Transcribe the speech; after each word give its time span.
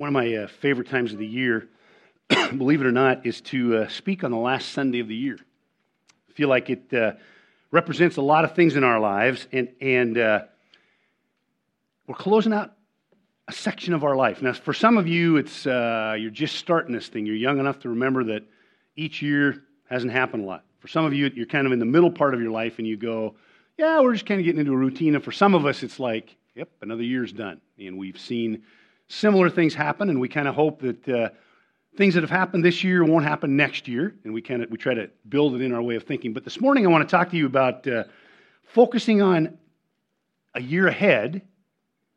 One 0.00 0.08
of 0.08 0.14
my 0.14 0.34
uh, 0.34 0.46
favorite 0.46 0.88
times 0.88 1.12
of 1.12 1.18
the 1.18 1.26
year, 1.26 1.68
believe 2.56 2.80
it 2.80 2.86
or 2.86 2.90
not, 2.90 3.26
is 3.26 3.42
to 3.42 3.76
uh, 3.76 3.88
speak 3.88 4.24
on 4.24 4.30
the 4.30 4.38
last 4.38 4.70
Sunday 4.70 5.00
of 5.00 5.08
the 5.08 5.14
year. 5.14 5.36
I 6.30 6.32
feel 6.32 6.48
like 6.48 6.70
it 6.70 6.90
uh, 6.94 7.12
represents 7.70 8.16
a 8.16 8.22
lot 8.22 8.46
of 8.46 8.54
things 8.54 8.76
in 8.76 8.82
our 8.82 8.98
lives, 8.98 9.46
and, 9.52 9.68
and 9.78 10.16
uh, 10.16 10.40
we're 12.06 12.14
closing 12.14 12.54
out 12.54 12.72
a 13.46 13.52
section 13.52 13.92
of 13.92 14.02
our 14.02 14.16
life. 14.16 14.40
Now, 14.40 14.54
for 14.54 14.72
some 14.72 14.96
of 14.96 15.06
you, 15.06 15.36
it's 15.36 15.66
uh, 15.66 16.16
you're 16.18 16.30
just 16.30 16.56
starting 16.56 16.94
this 16.94 17.08
thing. 17.08 17.26
You're 17.26 17.36
young 17.36 17.58
enough 17.58 17.80
to 17.80 17.90
remember 17.90 18.24
that 18.24 18.44
each 18.96 19.20
year 19.20 19.64
hasn't 19.90 20.12
happened 20.12 20.44
a 20.44 20.46
lot. 20.46 20.64
For 20.78 20.88
some 20.88 21.04
of 21.04 21.12
you, 21.12 21.30
you're 21.34 21.44
kind 21.44 21.66
of 21.66 21.74
in 21.74 21.78
the 21.78 21.84
middle 21.84 22.10
part 22.10 22.32
of 22.32 22.40
your 22.40 22.52
life, 22.52 22.78
and 22.78 22.88
you 22.88 22.96
go, 22.96 23.34
"Yeah, 23.76 24.00
we're 24.00 24.14
just 24.14 24.24
kind 24.24 24.40
of 24.40 24.46
getting 24.46 24.60
into 24.60 24.72
a 24.72 24.78
routine." 24.78 25.14
And 25.14 25.22
for 25.22 25.32
some 25.32 25.54
of 25.54 25.66
us, 25.66 25.82
it's 25.82 26.00
like, 26.00 26.38
"Yep, 26.54 26.70
another 26.80 27.02
year's 27.02 27.34
done," 27.34 27.60
and 27.78 27.98
we've 27.98 28.18
seen 28.18 28.62
similar 29.10 29.50
things 29.50 29.74
happen, 29.74 30.08
and 30.08 30.20
we 30.20 30.28
kind 30.28 30.46
of 30.48 30.54
hope 30.54 30.80
that 30.80 31.08
uh, 31.08 31.28
things 31.96 32.14
that 32.14 32.22
have 32.22 32.30
happened 32.30 32.64
this 32.64 32.84
year 32.84 33.04
won't 33.04 33.24
happen 33.24 33.56
next 33.56 33.88
year, 33.88 34.14
and 34.24 34.32
we 34.32 34.40
kind 34.40 34.62
of 34.62 34.70
we 34.70 34.78
try 34.78 34.94
to 34.94 35.10
build 35.28 35.54
it 35.54 35.60
in 35.60 35.72
our 35.72 35.82
way 35.82 35.96
of 35.96 36.04
thinking. 36.04 36.32
But 36.32 36.44
this 36.44 36.60
morning, 36.60 36.86
I 36.86 36.90
want 36.90 37.06
to 37.06 37.10
talk 37.10 37.30
to 37.30 37.36
you 37.36 37.46
about 37.46 37.86
uh, 37.86 38.04
focusing 38.62 39.20
on 39.20 39.58
a 40.54 40.62
year 40.62 40.86
ahead 40.86 41.42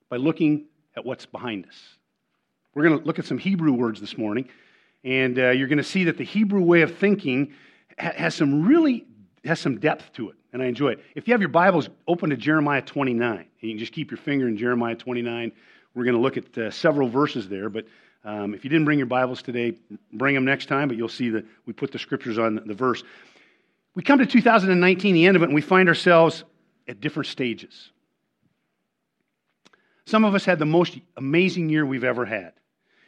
by 0.09 0.17
looking 0.17 0.65
at 0.95 1.03
what's 1.03 1.25
behind 1.25 1.65
us. 1.65 1.75
We're 2.75 2.83
going 2.83 2.99
to 2.99 3.05
look 3.05 3.19
at 3.19 3.25
some 3.25 3.39
Hebrew 3.39 3.73
words 3.73 3.99
this 3.99 4.17
morning, 4.17 4.47
and 5.03 5.37
uh, 5.37 5.49
you're 5.49 5.67
going 5.67 5.77
to 5.77 5.83
see 5.83 6.03
that 6.05 6.17
the 6.17 6.23
Hebrew 6.23 6.61
way 6.61 6.83
of 6.83 6.95
thinking 6.97 7.53
ha- 7.99 8.13
has 8.15 8.35
some 8.35 8.65
really 8.67 9.07
has 9.43 9.59
some 9.59 9.79
depth 9.79 10.13
to 10.13 10.29
it, 10.29 10.35
and 10.53 10.61
I 10.61 10.67
enjoy 10.67 10.89
it. 10.89 10.99
If 11.15 11.27
you 11.27 11.33
have 11.33 11.41
your 11.41 11.49
Bibles, 11.49 11.89
open 12.07 12.29
to 12.29 12.37
Jeremiah 12.37 12.83
29, 12.83 13.37
and 13.39 13.47
you 13.61 13.71
can 13.71 13.79
just 13.79 13.93
keep 13.93 14.11
your 14.11 14.19
finger 14.19 14.47
in 14.47 14.57
Jeremiah 14.57 14.95
29. 14.95 15.51
We're 15.95 16.05
going 16.05 16.15
to 16.15 16.21
look 16.21 16.37
at 16.37 16.57
uh, 16.57 16.71
several 16.71 17.07
verses 17.07 17.47
there, 17.47 17.69
but 17.69 17.85
um, 18.23 18.53
if 18.53 18.63
you 18.63 18.69
didn't 18.69 18.85
bring 18.85 18.97
your 18.97 19.05
Bibles 19.05 19.41
today, 19.41 19.77
bring 20.11 20.33
them 20.33 20.45
next 20.45 20.67
time, 20.67 20.87
but 20.87 20.97
you'll 20.97 21.09
see 21.09 21.29
that 21.29 21.45
we 21.65 21.73
put 21.73 21.91
the 21.91 21.99
scriptures 21.99 22.39
on 22.39 22.61
the 22.65 22.73
verse. 22.73 23.03
We 23.95 24.01
come 24.01 24.19
to 24.19 24.25
2019, 24.25 25.13
the 25.13 25.25
end 25.25 25.35
of 25.35 25.43
it, 25.43 25.45
and 25.45 25.53
we 25.53 25.61
find 25.61 25.87
ourselves 25.87 26.43
at 26.87 26.99
different 26.99 27.27
stages. 27.27 27.91
Some 30.05 30.25
of 30.25 30.33
us 30.35 30.45
had 30.45 30.57
the 30.57 30.65
most 30.65 30.97
amazing 31.17 31.69
year 31.69 31.85
we've 31.85 32.03
ever 32.03 32.25
had, 32.25 32.53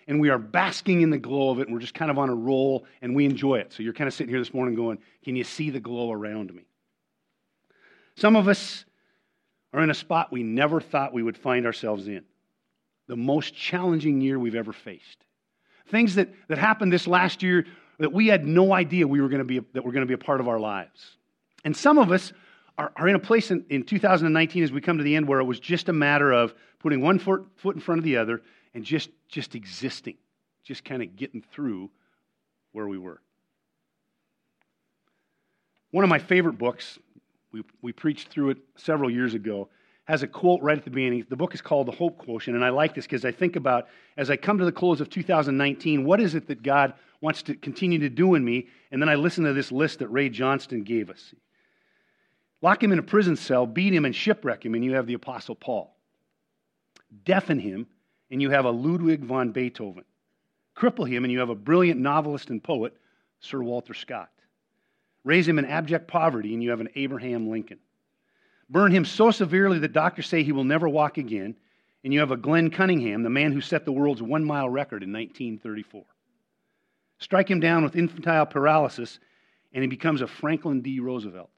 and 0.07 0.21
we 0.21 0.29
are 0.29 0.37
basking 0.37 1.01
in 1.01 1.09
the 1.09 1.17
glow 1.17 1.49
of 1.49 1.59
it, 1.59 1.67
and 1.67 1.73
we're 1.73 1.81
just 1.81 1.95
kind 1.95 2.11
of 2.11 2.19
on 2.19 2.29
a 2.29 2.35
roll, 2.35 2.85
and 3.01 3.15
we 3.15 3.25
enjoy 3.25 3.55
it. 3.55 3.73
So 3.73 3.81
you're 3.81 3.93
kind 3.93 4.07
of 4.07 4.13
sitting 4.13 4.29
here 4.29 4.39
this 4.39 4.53
morning 4.53 4.75
going, 4.75 4.99
Can 5.23 5.35
you 5.35 5.43
see 5.43 5.71
the 5.71 5.79
glow 5.79 6.11
around 6.11 6.53
me? 6.53 6.65
Some 8.15 8.35
of 8.35 8.47
us 8.47 8.85
are 9.73 9.81
in 9.81 9.89
a 9.89 9.95
spot 9.95 10.31
we 10.31 10.43
never 10.43 10.79
thought 10.79 11.13
we 11.13 11.23
would 11.23 11.37
find 11.37 11.65
ourselves 11.65 12.07
in 12.07 12.23
the 13.07 13.15
most 13.15 13.53
challenging 13.53 14.21
year 14.21 14.39
we've 14.39 14.55
ever 14.55 14.73
faced. 14.73 15.17
Things 15.89 16.15
that, 16.15 16.29
that 16.47 16.57
happened 16.57 16.91
this 16.91 17.07
last 17.07 17.43
year 17.43 17.65
that 17.99 18.11
we 18.11 18.27
had 18.27 18.45
no 18.45 18.73
idea 18.73 19.07
we 19.07 19.21
were 19.21 19.29
going 19.29 19.39
to 19.39 19.45
be, 19.45 19.59
that 19.73 19.83
were 19.83 19.91
going 19.91 20.01
to 20.01 20.07
be 20.07 20.13
a 20.13 20.17
part 20.17 20.39
of 20.39 20.47
our 20.47 20.59
lives. 20.59 21.17
And 21.63 21.75
some 21.75 21.97
of 21.97 22.11
us 22.11 22.33
are, 22.77 22.91
are 22.95 23.07
in 23.07 23.15
a 23.15 23.19
place 23.19 23.51
in, 23.51 23.65
in 23.69 23.83
2019 23.83 24.63
as 24.63 24.71
we 24.71 24.81
come 24.81 24.97
to 24.97 25.03
the 25.03 25.15
end 25.15 25.27
where 25.27 25.39
it 25.39 25.45
was 25.45 25.59
just 25.59 25.89
a 25.89 25.93
matter 25.93 26.31
of 26.31 26.53
putting 26.79 27.01
one 27.01 27.19
foot, 27.19 27.45
foot 27.55 27.75
in 27.75 27.81
front 27.81 27.99
of 27.99 28.05
the 28.05 28.17
other 28.17 28.41
and 28.73 28.83
just, 28.83 29.09
just 29.27 29.55
existing, 29.55 30.17
just 30.63 30.83
kind 30.83 31.01
of 31.01 31.15
getting 31.15 31.43
through 31.53 31.89
where 32.71 32.87
we 32.87 32.97
were. 32.97 33.21
One 35.91 36.03
of 36.03 36.09
my 36.09 36.19
favorite 36.19 36.57
books, 36.57 36.99
we, 37.53 37.63
we 37.81 37.93
preached 37.93 38.27
through 38.27 38.49
it 38.49 38.57
several 38.75 39.09
years 39.09 39.33
ago, 39.33 39.69
has 40.05 40.21
a 40.21 40.27
quote 40.27 40.61
right 40.61 40.77
at 40.77 40.83
the 40.83 40.91
beginning. 40.91 41.25
The 41.29 41.35
book 41.35 41.53
is 41.53 41.61
called 41.61 41.87
The 41.87 41.91
Hope 41.91 42.19
Quotient, 42.19 42.55
and 42.55 42.63
I 42.63 42.69
like 42.69 42.93
this 42.93 43.05
because 43.05 43.25
I 43.25 43.31
think 43.31 43.55
about 43.55 43.87
as 44.17 44.29
I 44.29 44.37
come 44.37 44.59
to 44.59 44.65
the 44.65 44.71
close 44.71 45.01
of 45.01 45.09
2019, 45.09 46.05
what 46.05 46.21
is 46.21 46.35
it 46.35 46.47
that 46.47 46.63
God 46.63 46.93
wants 47.21 47.41
to 47.43 47.55
continue 47.55 47.99
to 47.99 48.09
do 48.09 48.35
in 48.35 48.45
me? 48.45 48.67
And 48.91 49.01
then 49.01 49.09
I 49.09 49.15
listen 49.15 49.43
to 49.45 49.53
this 49.53 49.71
list 49.71 49.99
that 49.99 50.07
Ray 50.09 50.29
Johnston 50.29 50.83
gave 50.83 51.09
us. 51.09 51.33
Lock 52.61 52.83
him 52.83 52.91
in 52.91 52.99
a 52.99 53.03
prison 53.03 53.35
cell, 53.35 53.65
beat 53.65 53.93
him, 53.93 54.05
and 54.05 54.15
shipwreck 54.15 54.63
him, 54.63 54.75
and 54.75 54.85
you 54.85 54.93
have 54.93 55.07
the 55.07 55.15
Apostle 55.15 55.55
Paul. 55.55 55.95
Deafen 57.23 57.59
him, 57.59 57.87
and 58.29 58.41
you 58.41 58.51
have 58.51 58.65
a 58.65 58.71
Ludwig 58.71 59.23
von 59.23 59.51
Beethoven. 59.51 60.03
Cripple 60.77 61.07
him, 61.07 61.23
and 61.23 61.31
you 61.31 61.39
have 61.39 61.49
a 61.49 61.55
brilliant 61.55 61.99
novelist 61.99 62.49
and 62.49 62.63
poet, 62.63 62.95
Sir 63.39 63.61
Walter 63.61 63.93
Scott. 63.93 64.29
Raise 65.23 65.47
him 65.47 65.57
in 65.57 65.65
abject 65.65 66.07
poverty, 66.07 66.53
and 66.53 66.61
you 66.61 66.69
have 66.69 66.81
an 66.81 66.89
Abraham 66.95 67.49
Lincoln 67.49 67.79
burn 68.69 68.91
him 68.91 69.05
so 69.05 69.31
severely 69.31 69.79
that 69.79 69.93
doctors 69.93 70.27
say 70.27 70.43
he 70.43 70.51
will 70.51 70.63
never 70.63 70.87
walk 70.89 71.17
again. 71.17 71.55
And 72.03 72.13
you 72.13 72.19
have 72.19 72.31
a 72.31 72.37
Glenn 72.37 72.69
Cunningham, 72.69 73.23
the 73.23 73.29
man 73.31 73.51
who 73.51 73.61
set 73.61 73.83
the 73.83 73.91
world's 73.91 74.21
one 74.21 74.43
mile 74.43 74.69
record 74.69 75.01
in 75.01 75.11
1934. 75.11 76.03
Strike 77.17 77.49
him 77.49 77.59
down 77.59 77.83
with 77.83 77.95
infantile 77.95 78.45
paralysis, 78.45 79.19
and 79.73 79.83
he 79.83 79.87
becomes 79.87 80.21
a 80.21 80.27
Franklin 80.27 80.81
D. 80.81 80.99
Roosevelt. 80.99 81.49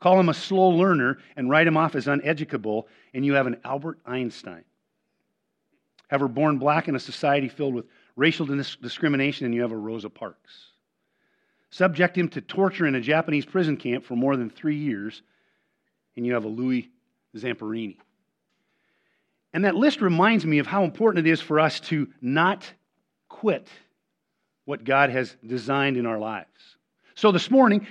Call 0.00 0.18
him 0.18 0.28
a 0.28 0.34
slow 0.34 0.68
learner 0.68 1.18
and 1.36 1.48
write 1.48 1.66
him 1.66 1.76
off 1.76 1.94
as 1.94 2.06
uneducable, 2.06 2.84
and 3.14 3.24
you 3.24 3.34
have 3.34 3.46
an 3.46 3.60
Albert 3.64 4.00
Einstein. 4.04 4.64
Have 6.08 6.20
her 6.20 6.28
born 6.28 6.58
black 6.58 6.88
in 6.88 6.96
a 6.96 7.00
society 7.00 7.48
filled 7.48 7.74
with 7.74 7.86
racial 8.16 8.46
discrimination, 8.46 9.46
and 9.46 9.54
you 9.54 9.62
have 9.62 9.72
a 9.72 9.76
Rosa 9.76 10.10
Parks. 10.10 10.72
Subject 11.70 12.16
him 12.16 12.28
to 12.28 12.40
torture 12.40 12.86
in 12.86 12.94
a 12.94 13.00
Japanese 13.00 13.44
prison 13.44 13.76
camp 13.76 14.04
for 14.04 14.14
more 14.14 14.36
than 14.36 14.50
three 14.50 14.76
years, 14.76 15.22
and 16.16 16.26
you 16.26 16.34
have 16.34 16.44
a 16.44 16.48
Louis 16.48 16.88
Zamperini. 17.36 17.96
And 19.52 19.64
that 19.64 19.76
list 19.76 20.00
reminds 20.00 20.44
me 20.44 20.58
of 20.58 20.66
how 20.66 20.84
important 20.84 21.26
it 21.26 21.30
is 21.30 21.40
for 21.40 21.60
us 21.60 21.80
to 21.80 22.08
not 22.20 22.70
quit 23.28 23.68
what 24.64 24.84
God 24.84 25.10
has 25.10 25.36
designed 25.46 25.96
in 25.96 26.06
our 26.06 26.18
lives. 26.18 26.48
So 27.14 27.30
this 27.30 27.50
morning, 27.50 27.86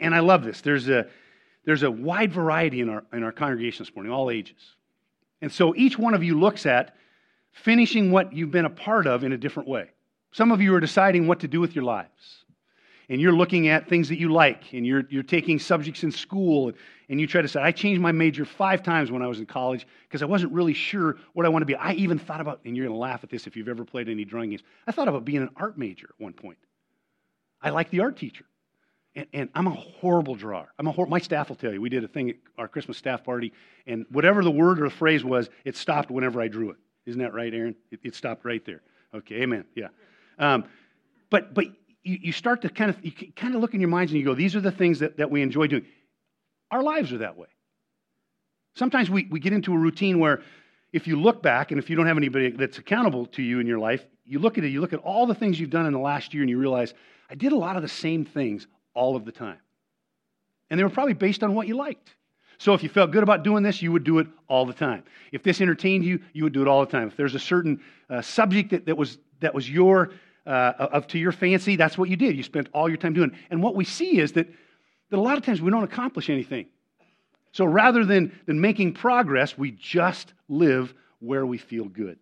and 0.00 0.14
I 0.14 0.20
love 0.20 0.44
this, 0.44 0.60
there's 0.60 0.88
a, 0.88 1.08
there's 1.64 1.82
a 1.82 1.90
wide 1.90 2.32
variety 2.32 2.80
in 2.80 2.88
our, 2.88 3.04
in 3.12 3.22
our 3.22 3.32
congregation 3.32 3.84
this 3.84 3.94
morning, 3.94 4.12
all 4.12 4.30
ages. 4.30 4.76
And 5.40 5.50
so 5.50 5.74
each 5.74 5.98
one 5.98 6.14
of 6.14 6.22
you 6.22 6.38
looks 6.38 6.66
at 6.66 6.96
finishing 7.50 8.12
what 8.12 8.32
you've 8.32 8.50
been 8.50 8.64
a 8.64 8.70
part 8.70 9.06
of 9.06 9.24
in 9.24 9.32
a 9.32 9.38
different 9.38 9.68
way. 9.68 9.90
Some 10.30 10.52
of 10.52 10.60
you 10.60 10.74
are 10.74 10.80
deciding 10.80 11.26
what 11.26 11.40
to 11.40 11.48
do 11.48 11.60
with 11.60 11.74
your 11.74 11.84
lives 11.84 12.44
and 13.08 13.20
you're 13.20 13.32
looking 13.32 13.68
at 13.68 13.88
things 13.88 14.08
that 14.08 14.18
you 14.18 14.30
like, 14.30 14.72
and 14.72 14.86
you're, 14.86 15.04
you're 15.08 15.22
taking 15.22 15.58
subjects 15.58 16.02
in 16.02 16.12
school, 16.12 16.72
and 17.08 17.20
you 17.20 17.26
try 17.26 17.40
to 17.40 17.48
say, 17.48 17.60
I 17.60 17.72
changed 17.72 18.02
my 18.02 18.12
major 18.12 18.44
five 18.44 18.82
times 18.82 19.10
when 19.10 19.22
I 19.22 19.26
was 19.26 19.38
in 19.38 19.46
college 19.46 19.86
because 20.02 20.22
I 20.22 20.26
wasn't 20.26 20.52
really 20.52 20.74
sure 20.74 21.16
what 21.32 21.46
I 21.46 21.48
want 21.48 21.62
to 21.62 21.66
be. 21.66 21.74
I 21.74 21.92
even 21.94 22.18
thought 22.18 22.40
about, 22.40 22.60
and 22.64 22.76
you're 22.76 22.86
going 22.86 22.94
to 22.94 23.00
laugh 23.00 23.24
at 23.24 23.30
this 23.30 23.46
if 23.46 23.56
you've 23.56 23.68
ever 23.68 23.84
played 23.84 24.08
any 24.08 24.24
drawing 24.24 24.50
games, 24.50 24.62
I 24.86 24.92
thought 24.92 25.08
about 25.08 25.24
being 25.24 25.42
an 25.42 25.50
art 25.56 25.78
major 25.78 26.06
at 26.10 26.22
one 26.22 26.34
point. 26.34 26.58
I 27.62 27.70
like 27.70 27.90
the 27.90 28.00
art 28.00 28.16
teacher. 28.16 28.44
And, 29.14 29.26
and, 29.32 29.48
I'm 29.54 29.66
a 29.66 29.70
horrible 29.70 30.34
drawer. 30.34 30.68
I'm 30.78 30.86
a 30.86 30.92
hor- 30.92 31.06
my 31.06 31.18
staff 31.18 31.48
will 31.48 31.56
tell 31.56 31.72
you. 31.72 31.80
We 31.80 31.88
did 31.88 32.04
a 32.04 32.08
thing 32.08 32.30
at 32.30 32.36
our 32.58 32.68
Christmas 32.68 32.98
staff 32.98 33.24
party, 33.24 33.52
and 33.86 34.04
whatever 34.10 34.44
the 34.44 34.50
word 34.50 34.80
or 34.80 34.84
the 34.84 34.94
phrase 34.94 35.24
was, 35.24 35.48
it 35.64 35.76
stopped 35.76 36.10
whenever 36.10 36.40
I 36.42 36.48
drew 36.48 36.70
it. 36.70 36.76
Isn't 37.06 37.20
that 37.22 37.32
right, 37.32 37.52
Aaron? 37.52 37.74
It, 37.90 38.00
it 38.04 38.14
stopped 38.14 38.44
right 38.44 38.64
there. 38.66 38.82
Okay, 39.14 39.36
amen. 39.36 39.64
Yeah. 39.74 39.88
Um, 40.38 40.66
but 41.30 41.54
but 41.54 41.64
you, 42.08 42.18
you 42.22 42.32
start 42.32 42.62
to 42.62 42.70
kind 42.70 42.90
of, 42.90 42.96
you 43.04 43.12
kind 43.36 43.54
of 43.54 43.60
look 43.60 43.74
in 43.74 43.80
your 43.80 43.90
minds 43.90 44.12
and 44.12 44.18
you 44.18 44.24
go, 44.24 44.34
these 44.34 44.56
are 44.56 44.60
the 44.60 44.72
things 44.72 44.98
that, 45.00 45.18
that 45.18 45.30
we 45.30 45.42
enjoy 45.42 45.66
doing. 45.66 45.84
Our 46.70 46.82
lives 46.82 47.12
are 47.12 47.18
that 47.18 47.36
way. 47.36 47.48
Sometimes 48.74 49.10
we, 49.10 49.26
we 49.30 49.40
get 49.40 49.52
into 49.52 49.74
a 49.74 49.78
routine 49.78 50.18
where 50.18 50.42
if 50.92 51.06
you 51.06 51.20
look 51.20 51.42
back 51.42 51.70
and 51.70 51.78
if 51.78 51.90
you 51.90 51.96
don't 51.96 52.06
have 52.06 52.16
anybody 52.16 52.50
that's 52.50 52.78
accountable 52.78 53.26
to 53.26 53.42
you 53.42 53.60
in 53.60 53.66
your 53.66 53.78
life, 53.78 54.04
you 54.24 54.38
look 54.38 54.56
at 54.56 54.64
it, 54.64 54.68
you 54.68 54.80
look 54.80 54.92
at 54.92 55.00
all 55.00 55.26
the 55.26 55.34
things 55.34 55.60
you've 55.60 55.70
done 55.70 55.86
in 55.86 55.92
the 55.92 55.98
last 55.98 56.32
year 56.32 56.42
and 56.42 56.50
you 56.50 56.58
realize, 56.58 56.94
I 57.28 57.34
did 57.34 57.52
a 57.52 57.56
lot 57.56 57.76
of 57.76 57.82
the 57.82 57.88
same 57.88 58.24
things 58.24 58.66
all 58.94 59.16
of 59.16 59.24
the 59.24 59.32
time. 59.32 59.58
And 60.70 60.78
they 60.80 60.84
were 60.84 60.90
probably 60.90 61.14
based 61.14 61.42
on 61.42 61.54
what 61.54 61.66
you 61.66 61.76
liked. 61.76 62.14
So 62.58 62.74
if 62.74 62.82
you 62.82 62.88
felt 62.88 63.10
good 63.10 63.22
about 63.22 63.44
doing 63.44 63.62
this, 63.62 63.82
you 63.82 63.92
would 63.92 64.04
do 64.04 64.18
it 64.18 64.26
all 64.48 64.66
the 64.66 64.72
time. 64.72 65.04
If 65.30 65.42
this 65.42 65.60
entertained 65.60 66.04
you, 66.04 66.20
you 66.32 66.44
would 66.44 66.52
do 66.52 66.62
it 66.62 66.68
all 66.68 66.84
the 66.84 66.90
time. 66.90 67.08
If 67.08 67.16
there's 67.16 67.34
a 67.34 67.40
certain 67.40 67.80
uh, 68.10 68.22
subject 68.22 68.70
that, 68.70 68.86
that, 68.86 68.96
was, 68.96 69.18
that 69.40 69.54
was 69.54 69.70
your 69.70 70.10
uh, 70.48 70.88
of 70.92 71.06
to 71.08 71.18
your 71.18 71.32
fancy, 71.32 71.76
that's 71.76 71.98
what 71.98 72.08
you 72.08 72.16
did. 72.16 72.36
You 72.36 72.42
spent 72.42 72.68
all 72.72 72.88
your 72.88 72.96
time 72.96 73.12
doing. 73.12 73.36
And 73.50 73.62
what 73.62 73.76
we 73.76 73.84
see 73.84 74.18
is 74.18 74.32
that, 74.32 74.48
that 75.10 75.16
a 75.16 75.20
lot 75.20 75.36
of 75.36 75.44
times 75.44 75.60
we 75.60 75.70
don't 75.70 75.84
accomplish 75.84 76.30
anything. 76.30 76.66
So 77.52 77.66
rather 77.66 78.04
than, 78.04 78.32
than 78.46 78.60
making 78.60 78.94
progress, 78.94 79.58
we 79.58 79.72
just 79.72 80.32
live 80.48 80.94
where 81.20 81.44
we 81.44 81.58
feel 81.58 81.84
good. 81.84 82.18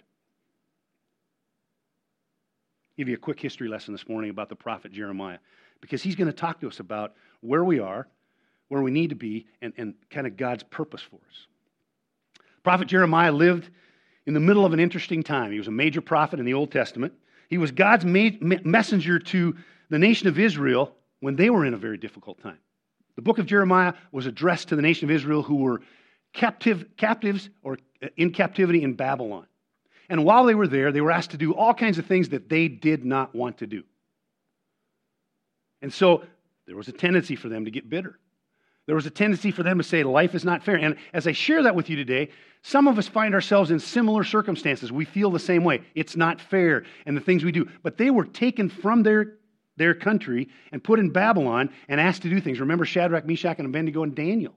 I'll 2.91 2.97
give 2.99 3.09
you 3.09 3.15
a 3.15 3.19
quick 3.19 3.39
history 3.39 3.69
lesson 3.69 3.95
this 3.95 4.09
morning 4.09 4.31
about 4.31 4.49
the 4.49 4.57
prophet 4.57 4.93
Jeremiah, 4.93 5.39
because 5.81 6.03
he's 6.03 6.17
going 6.17 6.31
to 6.31 6.37
talk 6.37 6.61
to 6.61 6.69
us 6.69 6.81
about 6.81 7.15
where 7.43 7.65
we 7.65 7.79
are, 7.79 8.09
where 8.69 8.83
we 8.83 8.91
need 8.91 9.11
to 9.11 9.17
be, 9.17 9.47
and, 9.63 9.73
and 9.77 9.95
kind 10.11 10.27
of 10.27 10.37
God's 10.37 10.65
purpose 10.65 11.03
for 11.03 11.17
us. 11.17 11.47
Prophet 12.65 12.89
Jeremiah 12.89 13.31
lived 13.31 13.71
in 14.27 14.35
the 14.35 14.41
middle 14.41 14.65
of 14.67 14.73
an 14.73 14.81
interesting 14.81 15.23
time. 15.23 15.53
He 15.53 15.59
was 15.59 15.69
a 15.69 15.73
major 15.73 16.01
prophet 16.01 16.41
in 16.41 16.47
the 16.47 16.55
Old 16.55 16.73
Testament. 16.73 17.13
He 17.49 17.59
was 17.59 17.71
God's 17.71 18.05
messenger 18.05 19.19
to 19.19 19.57
the 19.89 19.99
nation 19.99 20.29
of 20.29 20.39
Israel 20.39 20.95
when 21.21 21.37
they 21.37 21.51
were 21.51 21.65
in 21.65 21.75
a 21.75 21.79
very 21.79 21.97
difficult 21.97 22.41
time. 22.43 22.59
The 23.15 23.23
book 23.23 23.39
of 23.39 23.47
Jeremiah 23.47 23.95
was 24.13 24.27
addressed 24.27 24.69
to 24.69 24.77
the 24.77 24.83
nation 24.83 25.09
of 25.09 25.15
Israel 25.15 25.43
who 25.43 25.57
were 25.57 25.81
captive, 26.33 26.85
captives 26.97 27.49
or 27.63 27.79
uh, 28.03 28.09
in 28.17 28.33
captivity 28.33 28.83
in 28.83 28.95
Babylon. 28.95 29.47
And 30.09 30.25
while 30.25 30.45
they 30.45 30.55
were 30.55 30.69
there, 30.69 30.93
they 30.93 31.01
were 31.01 31.11
asked 31.11 31.31
to 31.31 31.37
do 31.37 31.55
all 31.55 31.75
kinds 31.75 31.99
of 31.99 32.07
things 32.07 32.29
that 32.29 32.49
they 32.49 32.69
did 32.69 33.05
not 33.05 33.35
want 33.35 33.59
to 33.59 33.67
do. 33.67 33.83
And 35.83 35.93
so 35.93 36.25
there 36.67 36.77
was 36.77 36.89
a 36.89 36.93
tendency 36.93 37.37
for 37.37 37.49
them 37.49 37.65
to 37.65 37.71
get 37.71 37.89
bitter. 37.89 38.19
There 38.87 38.95
was 38.95 39.07
a 39.07 39.11
tendency 39.11 39.51
for 39.51 39.65
them 39.65 39.79
to 39.79 39.85
say 39.85 40.05
life 40.05 40.35
is 40.35 40.45
not 40.45 40.63
fair. 40.63 40.77
And 40.77 40.97
as 41.13 41.27
I 41.27 41.33
share 41.33 41.65
that 41.65 41.75
with 41.75 41.91
you 41.91 41.97
today, 41.97 42.31
some 42.63 42.87
of 42.87 42.99
us 42.99 43.09
find 43.09 43.35
ourselves 43.35 43.73
in 43.73 43.81
similar 43.81 44.23
circumstances. 44.23 44.93
We 44.93 45.05
feel 45.05 45.31
the 45.31 45.41
same 45.41 45.65
way. 45.65 45.83
It's 45.95 46.17
not 46.17 46.41
fair 46.41 46.85
and 47.05 47.17
the 47.17 47.21
things 47.21 47.45
we 47.45 47.53
do. 47.53 47.69
But 47.83 47.99
they 47.99 48.11
were 48.11 48.25
taken 48.25 48.69
from 48.69 49.03
their, 49.03 49.35
their 49.77 49.95
country 49.95 50.49
and 50.71 50.83
put 50.83 51.01
in 51.01 51.11
Babylon 51.11 51.71
and 51.89 52.01
asked 52.01 52.23
to 52.23 52.31
do 52.31 52.41
things. 52.41 52.61
Remember 52.61 52.85
Shadrach, 52.85 53.27
Meshach, 53.27 53.59
and 53.59 53.67
Abednego 53.67 54.05
and 54.05 54.15
Daniel. 54.15 54.55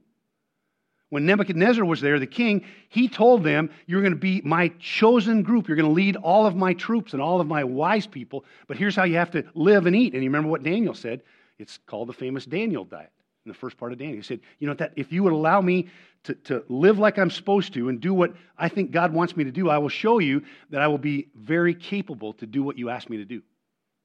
When 1.09 1.25
Nebuchadnezzar 1.25 1.83
was 1.83 2.01
there, 2.01 2.19
the 2.19 2.27
king, 2.27 2.65
he 2.89 3.07
told 3.07 3.43
them, 3.43 3.71
You're 3.87 4.01
going 4.01 4.13
to 4.13 4.19
be 4.19 4.41
my 4.45 4.67
chosen 4.79 5.41
group. 5.41 5.67
You're 5.67 5.75
going 5.77 5.89
to 5.89 5.93
lead 5.93 6.17
all 6.17 6.45
of 6.45 6.55
my 6.55 6.73
troops 6.73 7.13
and 7.13 7.21
all 7.21 7.41
of 7.41 7.47
my 7.47 7.63
wise 7.63 8.05
people. 8.05 8.45
But 8.67 8.77
here's 8.77 8.95
how 8.95 9.05
you 9.05 9.15
have 9.15 9.31
to 9.31 9.43
live 9.55 9.87
and 9.87 9.95
eat. 9.95 10.13
And 10.13 10.21
you 10.21 10.29
remember 10.29 10.49
what 10.49 10.61
Daniel 10.61 10.93
said? 10.93 11.23
It's 11.57 11.79
called 11.87 12.09
the 12.09 12.13
famous 12.13 12.45
Daniel 12.45 12.85
diet 12.85 13.11
in 13.45 13.49
the 13.49 13.57
first 13.57 13.77
part 13.77 13.91
of 13.91 13.97
Daniel. 13.97 14.17
He 14.17 14.23
said, 14.23 14.41
You 14.59 14.67
know, 14.67 14.73
that 14.75 14.93
if 14.95 15.11
you 15.11 15.23
would 15.23 15.33
allow 15.33 15.61
me 15.61 15.87
to, 16.23 16.33
to 16.35 16.63
live 16.67 16.99
like 16.99 17.17
I'm 17.17 17.31
supposed 17.31 17.73
to 17.73 17.89
and 17.89 17.99
do 17.99 18.13
what 18.13 18.33
I 18.57 18.69
think 18.69 18.91
God 18.91 19.13
wants 19.13 19.37
me 19.37 19.43
to 19.45 19.51
do, 19.51 19.69
I 19.69 19.77
will 19.77 19.89
show 19.89 20.19
you 20.19 20.43
that 20.69 20.81
I 20.81 20.87
will 20.87 20.97
be 20.97 21.29
very 21.35 21.73
capable 21.73 22.33
to 22.33 22.45
do 22.45 22.63
what 22.63 22.77
you 22.77 22.89
asked 22.89 23.09
me 23.09 23.17
to 23.17 23.25
do. 23.25 23.41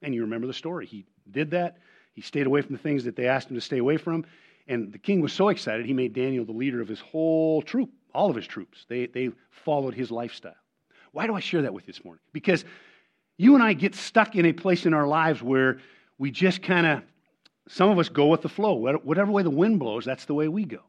And 0.01 0.13
you 0.13 0.21
remember 0.21 0.47
the 0.47 0.53
story. 0.53 0.85
He 0.85 1.05
did 1.29 1.51
that. 1.51 1.77
He 2.13 2.21
stayed 2.21 2.47
away 2.47 2.61
from 2.61 2.75
the 2.75 2.81
things 2.81 3.03
that 3.03 3.15
they 3.15 3.27
asked 3.27 3.49
him 3.49 3.55
to 3.55 3.61
stay 3.61 3.79
away 3.79 3.97
from. 3.97 4.25
And 4.67 4.91
the 4.91 4.97
king 4.97 5.21
was 5.21 5.33
so 5.33 5.49
excited, 5.49 5.85
he 5.85 5.93
made 5.93 6.13
Daniel 6.13 6.45
the 6.45 6.51
leader 6.51 6.81
of 6.81 6.87
his 6.87 6.99
whole 6.99 7.61
troop, 7.61 7.91
all 8.13 8.29
of 8.29 8.35
his 8.35 8.47
troops. 8.47 8.85
They, 8.89 9.05
they 9.05 9.29
followed 9.51 9.93
his 9.93 10.09
lifestyle. 10.09 10.55
Why 11.11 11.27
do 11.27 11.35
I 11.35 11.39
share 11.39 11.61
that 11.61 11.73
with 11.73 11.87
you 11.87 11.93
this 11.93 12.03
morning? 12.03 12.21
Because 12.33 12.65
you 13.37 13.53
and 13.53 13.63
I 13.63 13.73
get 13.73 13.95
stuck 13.95 14.35
in 14.35 14.45
a 14.45 14.53
place 14.53 14.85
in 14.85 14.93
our 14.93 15.07
lives 15.07 15.41
where 15.41 15.79
we 16.17 16.31
just 16.31 16.63
kind 16.63 16.87
of, 16.87 17.03
some 17.67 17.89
of 17.89 17.97
us 17.99 18.09
go 18.09 18.27
with 18.27 18.41
the 18.41 18.49
flow. 18.49 18.73
Whatever 18.73 19.31
way 19.31 19.43
the 19.43 19.49
wind 19.49 19.79
blows, 19.79 20.05
that's 20.05 20.25
the 20.25 20.33
way 20.33 20.47
we 20.47 20.65
go. 20.65 20.81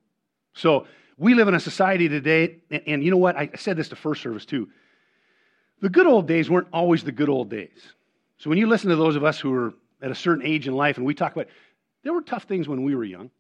So 0.54 0.86
we 1.16 1.34
live 1.34 1.48
in 1.48 1.54
a 1.54 1.60
society 1.60 2.08
today, 2.08 2.58
and, 2.70 2.82
and 2.86 3.04
you 3.04 3.10
know 3.10 3.16
what? 3.16 3.36
I 3.36 3.50
said 3.56 3.76
this 3.76 3.88
to 3.90 3.96
first 3.96 4.22
service 4.22 4.44
too. 4.44 4.68
The 5.80 5.88
good 5.88 6.06
old 6.06 6.26
days 6.26 6.50
weren't 6.50 6.68
always 6.72 7.04
the 7.04 7.12
good 7.12 7.28
old 7.28 7.50
days. 7.50 7.94
So 8.38 8.50
when 8.50 8.58
you 8.58 8.66
listen 8.66 8.90
to 8.90 8.96
those 8.96 9.16
of 9.16 9.24
us 9.24 9.38
who 9.40 9.52
are 9.54 9.74
at 10.02 10.10
a 10.10 10.14
certain 10.14 10.44
age 10.44 10.68
in 10.68 10.74
life 10.74 10.96
and 10.96 11.06
we 11.06 11.14
talk 11.14 11.32
about, 11.32 11.48
there 12.02 12.12
were 12.12 12.22
tough 12.22 12.44
things 12.44 12.68
when 12.68 12.82
we 12.82 12.94
were 12.94 13.04
young. 13.04 13.30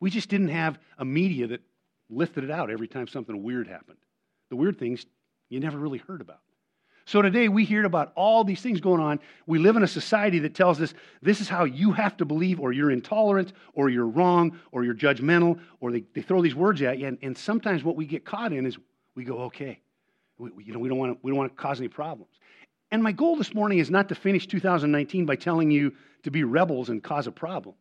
We 0.00 0.10
just 0.10 0.28
didn't 0.28 0.48
have 0.48 0.78
a 0.98 1.04
media 1.04 1.46
that 1.48 1.60
lifted 2.08 2.44
it 2.44 2.50
out 2.50 2.70
every 2.70 2.88
time 2.88 3.06
something 3.06 3.42
weird 3.42 3.68
happened. 3.68 3.98
The 4.48 4.56
weird 4.56 4.78
things 4.78 5.06
you 5.48 5.60
never 5.60 5.78
really 5.78 5.98
heard 5.98 6.20
about. 6.20 6.40
So 7.06 7.22
today 7.22 7.48
we 7.48 7.64
hear 7.64 7.84
about 7.84 8.12
all 8.14 8.44
these 8.44 8.60
things 8.60 8.80
going 8.80 9.00
on. 9.00 9.20
We 9.46 9.58
live 9.58 9.76
in 9.76 9.82
a 9.82 9.88
society 9.88 10.38
that 10.40 10.54
tells 10.54 10.80
us 10.80 10.94
this 11.22 11.40
is 11.40 11.48
how 11.48 11.64
you 11.64 11.92
have 11.92 12.16
to 12.18 12.24
believe, 12.24 12.60
or 12.60 12.72
you're 12.72 12.90
intolerant, 12.90 13.52
or 13.74 13.88
you're 13.88 14.06
wrong, 14.06 14.58
or 14.70 14.84
you're 14.84 14.94
judgmental, 14.94 15.58
or 15.80 15.90
they, 15.92 16.04
they 16.14 16.22
throw 16.22 16.42
these 16.42 16.54
words 16.54 16.82
at 16.82 16.98
you. 16.98 17.06
And, 17.06 17.18
and 17.22 17.36
sometimes 17.36 17.82
what 17.82 17.96
we 17.96 18.06
get 18.06 18.24
caught 18.24 18.52
in 18.52 18.66
is 18.66 18.78
we 19.14 19.24
go, 19.24 19.38
okay, 19.42 19.80
we, 20.38 20.50
you 20.64 20.72
know, 20.72 20.78
we 20.78 20.88
don't, 20.88 20.98
want 20.98 21.14
to, 21.14 21.18
we 21.22 21.30
don't 21.30 21.38
want 21.38 21.56
to 21.56 21.60
cause 21.60 21.80
any 21.80 21.88
problems. 21.88 22.32
And 22.90 23.02
my 23.02 23.12
goal 23.12 23.36
this 23.36 23.54
morning 23.54 23.78
is 23.78 23.90
not 23.90 24.08
to 24.08 24.14
finish 24.14 24.46
2019 24.46 25.26
by 25.26 25.36
telling 25.36 25.70
you 25.70 25.94
to 26.22 26.30
be 26.30 26.44
rebels 26.44 26.88
and 26.88 27.02
cause 27.02 27.26
a 27.26 27.32
problem. 27.32 27.74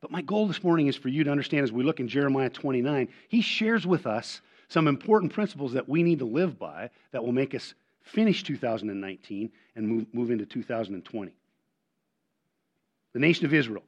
But 0.00 0.10
my 0.10 0.22
goal 0.22 0.46
this 0.46 0.62
morning 0.62 0.86
is 0.86 0.96
for 0.96 1.08
you 1.08 1.24
to 1.24 1.30
understand 1.30 1.64
as 1.64 1.72
we 1.72 1.82
look 1.82 2.00
in 2.00 2.08
Jeremiah 2.08 2.48
29, 2.48 3.08
he 3.28 3.40
shares 3.42 3.86
with 3.86 4.06
us 4.06 4.40
some 4.70 4.86
important 4.86 5.32
principles 5.32 5.72
that 5.72 5.88
we 5.88 6.02
need 6.02 6.20
to 6.20 6.24
live 6.24 6.58
by 6.58 6.90
that 7.10 7.24
will 7.24 7.32
make 7.32 7.54
us 7.54 7.74
finish 8.02 8.44
2019 8.44 9.50
and 9.74 9.88
move, 9.88 10.06
move 10.12 10.30
into 10.30 10.46
2020. 10.46 11.32
The 13.12 13.18
nation 13.18 13.44
of 13.44 13.52
Israel, 13.52 13.82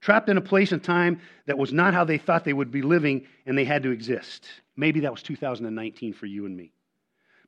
trapped 0.00 0.28
in 0.28 0.36
a 0.36 0.42
place 0.42 0.72
and 0.72 0.84
time 0.84 1.20
that 1.46 1.56
was 1.56 1.72
not 1.72 1.94
how 1.94 2.04
they 2.04 2.18
thought 2.18 2.44
they 2.44 2.52
would 2.52 2.70
be 2.70 2.82
living 2.82 3.26
and 3.46 3.56
they 3.56 3.64
had 3.64 3.82
to 3.84 3.90
exist. 3.90 4.46
Maybe 4.76 5.00
that 5.00 5.10
was 5.10 5.22
2019 5.22 6.12
for 6.12 6.26
you 6.26 6.44
and 6.44 6.54
me. 6.54 6.70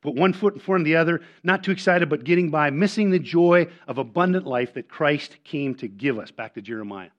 Put 0.00 0.14
one 0.14 0.32
foot 0.32 0.54
in 0.54 0.60
front 0.60 0.82
of 0.82 0.84
the 0.86 0.96
other, 0.96 1.20
not 1.42 1.64
too 1.64 1.72
excited, 1.72 2.08
but 2.08 2.24
getting 2.24 2.50
by, 2.50 2.70
missing 2.70 3.10
the 3.10 3.18
joy 3.18 3.68
of 3.86 3.98
abundant 3.98 4.46
life 4.46 4.74
that 4.74 4.88
Christ 4.88 5.36
came 5.44 5.74
to 5.76 5.88
give 5.88 6.18
us. 6.18 6.30
Back 6.30 6.54
to 6.54 6.62
Jeremiah. 6.62 7.10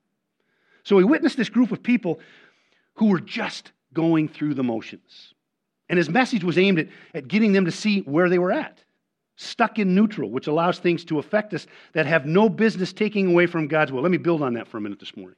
So 0.83 0.95
we 0.95 1.03
witnessed 1.03 1.37
this 1.37 1.49
group 1.49 1.71
of 1.71 1.83
people 1.83 2.19
who 2.95 3.07
were 3.07 3.19
just 3.19 3.71
going 3.93 4.29
through 4.29 4.55
the 4.55 4.63
motions. 4.63 5.33
And 5.89 5.97
his 5.97 6.09
message 6.09 6.43
was 6.43 6.57
aimed 6.57 6.79
at, 6.79 6.87
at 7.13 7.27
getting 7.27 7.51
them 7.51 7.65
to 7.65 7.71
see 7.71 8.01
where 8.01 8.29
they 8.29 8.39
were 8.39 8.51
at, 8.51 8.83
stuck 9.35 9.79
in 9.79 9.95
neutral, 9.95 10.29
which 10.29 10.47
allows 10.47 10.79
things 10.79 11.03
to 11.05 11.19
affect 11.19 11.53
us 11.53 11.65
that 11.93 12.05
have 12.05 12.25
no 12.25 12.47
business 12.49 12.93
taking 12.93 13.31
away 13.31 13.47
from 13.47 13.67
God's 13.67 13.91
will. 13.91 14.01
Let 14.01 14.11
me 14.11 14.17
build 14.17 14.41
on 14.41 14.53
that 14.53 14.67
for 14.67 14.77
a 14.77 14.81
minute 14.81 14.99
this 14.99 15.15
morning. 15.17 15.37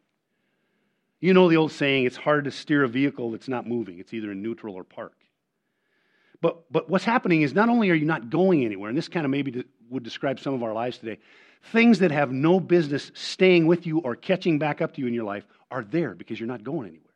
You 1.20 1.34
know 1.34 1.50
the 1.50 1.58
old 1.58 1.72
saying, 1.72 2.06
it's 2.06 2.18
hard 2.18 2.46
to 2.46 2.52
steer 2.52 2.84
a 2.84 2.88
vehicle 2.88 3.32
that's 3.32 3.48
not 3.48 3.68
moving, 3.68 4.00
it's 4.00 4.14
either 4.14 4.32
in 4.32 4.42
neutral 4.42 4.76
or 4.76 4.84
park. 4.84 5.14
But, 6.42 6.72
but 6.72 6.90
what's 6.90 7.06
happening 7.06 7.44
is 7.44 7.54
not 7.54 7.70
only 7.70 7.92
are 7.92 7.96
you 7.96 8.06
not 8.06 8.32
going 8.32 8.66
anywhere, 8.66 8.90
and 8.90 8.98
this 8.98 9.08
kind 9.08 9.26
of 9.26 9.30
maybe 9.30 9.64
would 9.90 10.02
describe 10.02 10.40
some 10.40 10.56
of 10.56 10.64
our 10.64 10.74
lives 10.74 10.98
today, 10.98 11.20
Things 11.64 12.00
that 12.00 12.12
have 12.12 12.32
no 12.32 12.60
business 12.60 13.12
staying 13.14 13.68
with 13.68 13.86
you 13.86 14.00
or 14.00 14.16
catching 14.16 14.58
back 14.58 14.82
up 14.82 14.94
to 14.96 15.02
you 15.02 15.08
in 15.08 15.14
your 15.14 15.24
life 15.24 15.46
are 15.70 15.84
there 15.84 16.16
because 16.16 16.40
you're 16.40 16.48
not 16.48 16.64
going 16.64 16.90
anywhere. 16.90 17.11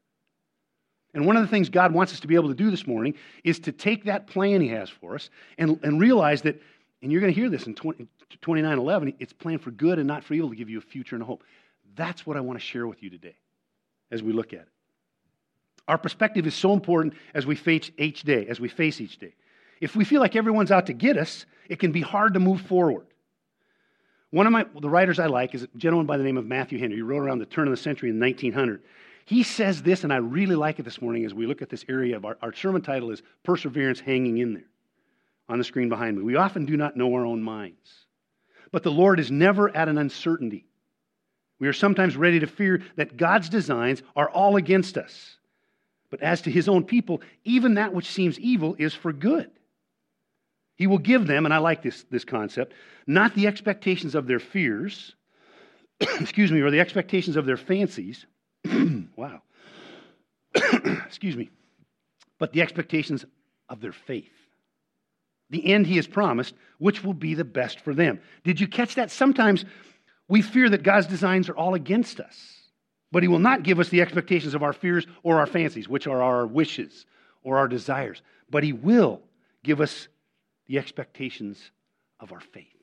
And 1.16 1.26
one 1.26 1.38
of 1.38 1.42
the 1.42 1.48
things 1.48 1.70
God 1.70 1.94
wants 1.94 2.14
us 2.14 2.20
to 2.20 2.28
be 2.28 2.36
able 2.36 2.50
to 2.50 2.54
do 2.54 2.70
this 2.70 2.86
morning 2.86 3.16
is 3.46 3.58
to 3.60 3.72
take 3.72 4.04
that 4.04 4.28
plan 4.28 4.60
He 4.60 4.68
has 4.68 4.90
for 4.90 5.16
us 5.16 5.30
and, 5.58 5.80
and 5.82 6.00
realize 6.00 6.42
that, 6.44 6.62
and 7.02 7.12
you're 7.12 7.22
going 7.22 7.34
to 7.34 7.40
hear 7.40 7.50
this 7.50 7.66
in 7.66 7.74
20, 7.74 8.06
2911, 8.42 9.16
it's 9.20 9.32
planned 9.32 9.62
for 9.62 9.72
good 9.72 9.98
and 9.98 10.08
not 10.08 10.26
for 10.26 10.34
evil 10.34 10.50
to 10.50 10.56
give 10.56 10.70
you 10.70 10.78
a 10.78 10.82
future 10.82 11.16
and 11.16 11.24
a 11.24 11.26
hope. 11.26 11.44
That's 11.96 12.28
what 12.28 12.36
I 12.36 12.42
want 12.42 12.60
to 12.60 12.66
share 12.66 12.86
with 12.86 13.02
you 13.02 13.10
today 13.10 13.38
as 14.12 14.22
we 14.22 14.34
look 14.34 14.52
at 14.52 14.60
it. 14.60 14.68
Our 15.88 15.98
perspective 15.98 16.46
is 16.48 16.54
so 16.54 16.74
important 16.74 17.14
as 17.34 17.46
we 17.46 17.56
face 17.56 17.92
each 17.98 18.24
day, 18.24 18.48
as 18.48 18.60
we 18.60 18.68
face 18.68 19.00
each 19.00 19.18
day. 19.18 19.36
If 19.80 19.96
we 19.96 20.04
feel 20.04 20.20
like 20.20 20.36
everyone's 20.36 20.72
out 20.72 20.88
to 20.88 20.94
get 20.94 21.18
us, 21.18 21.46
it 21.70 21.80
can 21.80 21.94
be 21.94 22.02
hard 22.02 22.34
to 22.34 22.40
move 22.42 22.60
forward. 22.62 23.08
One 24.32 24.48
of 24.48 24.52
my, 24.52 24.66
the 24.82 24.90
writers 24.90 25.20
I 25.20 25.28
like 25.28 25.56
is 25.56 25.64
a 25.64 25.68
gentleman 25.78 26.08
by 26.08 26.18
the 26.18 26.24
name 26.24 26.38
of 26.38 26.46
Matthew 26.46 26.78
Henry. 26.78 26.98
He 26.98 27.02
wrote 27.02 27.20
around 27.20 27.40
the 27.40 27.46
turn 27.46 27.68
of 27.68 27.72
the 27.72 27.78
century 27.78 28.10
in 28.10 28.20
1900. 28.20 28.82
He 29.26 29.42
says 29.42 29.82
this, 29.82 30.04
and 30.04 30.14
I 30.14 30.18
really 30.18 30.56
like 30.56 30.80
it 30.80 30.84
this 30.84 31.02
morning 31.02 31.26
as 31.26 31.34
we 31.34 31.48
look 31.48 31.64
at 31.64 31.70
this 31.70 31.84
area 31.90 32.16
of 32.16 32.26
our, 32.26 32.38
our 32.44 32.54
sermon 32.54 32.84
title 32.84 33.10
is 33.10 33.24
Perseverance 33.44 34.00
Hanging 34.00 34.38
in 34.38 34.54
There 34.54 34.70
on 35.50 35.58
the 35.58 35.64
screen 35.64 35.90
behind 35.90 36.18
me. 36.18 36.24
We 36.24 36.36
often 36.36 36.66
do 36.66 36.78
not 36.78 36.96
know 36.96 37.14
our 37.14 37.26
own 37.26 37.42
minds, 37.42 38.06
but 38.72 38.84
the 38.84 38.92
Lord 38.92 39.20
is 39.20 39.32
never 39.32 39.76
at 39.76 39.90
an 39.90 39.98
uncertainty. 39.98 40.66
We 41.60 41.68
are 41.68 41.74
sometimes 41.74 42.16
ready 42.16 42.40
to 42.40 42.48
fear 42.48 42.84
that 42.98 43.18
God's 43.18 43.50
designs 43.50 44.04
are 44.16 44.30
all 44.30 44.58
against 44.58 44.98
us. 44.98 45.38
But 46.12 46.22
as 46.22 46.42
to 46.44 46.52
his 46.52 46.70
own 46.70 46.84
people, 46.84 47.22
even 47.44 47.76
that 47.76 47.94
which 47.94 48.12
seems 48.12 48.40
evil 48.40 48.76
is 48.78 48.94
for 48.94 49.12
good. 49.12 49.50
He 50.76 50.88
will 50.88 50.98
give 51.00 51.26
them, 51.26 51.46
and 51.46 51.54
I 51.54 51.58
like 51.58 51.82
this, 51.82 52.06
this 52.12 52.26
concept, 52.26 52.74
not 53.08 53.34
the 53.34 53.48
expectations 53.48 54.14
of 54.14 54.28
their 54.28 54.40
fears, 54.40 55.16
excuse 56.20 56.52
me, 56.52 56.62
or 56.62 56.70
the 56.70 56.82
expectations 56.82 57.38
of 57.38 57.46
their 57.46 57.58
fancies. 57.58 58.26
wow. 59.16 59.42
excuse 61.06 61.36
me. 61.36 61.50
But 62.40 62.54
the 62.54 62.62
expectations 62.62 63.26
of 63.70 63.82
their 63.82 63.92
faith. 63.92 64.32
The 65.50 65.74
end 65.74 65.88
he 65.88 65.98
has 65.98 66.08
promised, 66.08 66.56
which 66.80 67.04
will 67.04 67.14
be 67.14 67.34
the 67.34 67.46
best 67.46 67.80
for 67.82 67.94
them. 67.94 68.20
Did 68.44 68.60
you 68.60 68.68
catch 68.68 68.96
that? 68.96 69.12
Sometimes 69.12 69.64
we 70.28 70.42
fear 70.42 70.70
that 70.70 70.84
God's 70.84 71.08
designs 71.08 71.50
are 71.50 71.56
all 71.56 71.76
against 71.76 72.20
us, 72.20 72.36
but 73.12 73.24
he 73.24 73.30
will 73.30 73.40
not 73.40 73.64
give 73.64 73.80
us 73.80 73.90
the 73.90 74.02
expectations 74.02 74.56
of 74.56 74.64
our 74.64 74.74
fears 74.74 75.06
or 75.24 75.40
our 75.40 75.46
fancies, 75.46 75.88
which 75.88 76.08
are 76.08 76.22
our 76.22 76.48
wishes 76.48 77.06
or 77.44 77.58
our 77.58 77.68
desires, 77.68 78.22
but 78.50 78.64
he 78.64 78.74
will 78.74 79.22
give 79.64 79.82
us 79.82 80.08
the 80.68 80.80
expectations 80.80 81.72
of 82.20 82.32
our 82.32 82.40
faith. 82.40 82.75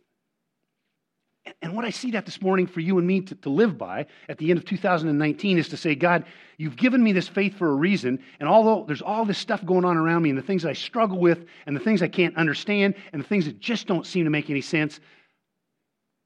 And 1.62 1.76
what 1.76 1.84
I 1.84 1.90
see 1.90 2.10
that 2.10 2.26
this 2.26 2.42
morning 2.42 2.66
for 2.66 2.80
you 2.80 2.98
and 2.98 3.06
me 3.06 3.20
to, 3.20 3.36
to, 3.36 3.48
live 3.48 3.78
by 3.78 4.06
at 4.28 4.36
the 4.36 4.50
end 4.50 4.58
of 4.58 4.64
2019 4.64 5.58
is 5.58 5.68
to 5.68 5.76
say, 5.76 5.94
God, 5.94 6.24
you've 6.56 6.76
given 6.76 7.02
me 7.02 7.12
this 7.12 7.28
faith 7.28 7.56
for 7.56 7.70
a 7.70 7.74
reason. 7.74 8.18
And 8.40 8.48
although 8.48 8.84
there's 8.84 9.00
all 9.00 9.24
this 9.24 9.38
stuff 9.38 9.64
going 9.64 9.84
on 9.84 9.96
around 9.96 10.22
me 10.22 10.30
and 10.30 10.38
the 10.38 10.42
things 10.42 10.64
that 10.64 10.70
I 10.70 10.74
struggle 10.74 11.18
with 11.18 11.46
and 11.66 11.76
the 11.76 11.80
things 11.80 12.02
I 12.02 12.08
can't 12.08 12.36
understand 12.36 12.96
and 13.12 13.22
the 13.22 13.28
things 13.28 13.44
that 13.44 13.60
just 13.60 13.86
don't 13.86 14.04
seem 14.04 14.24
to 14.24 14.30
make 14.30 14.50
any 14.50 14.60
sense, 14.60 14.98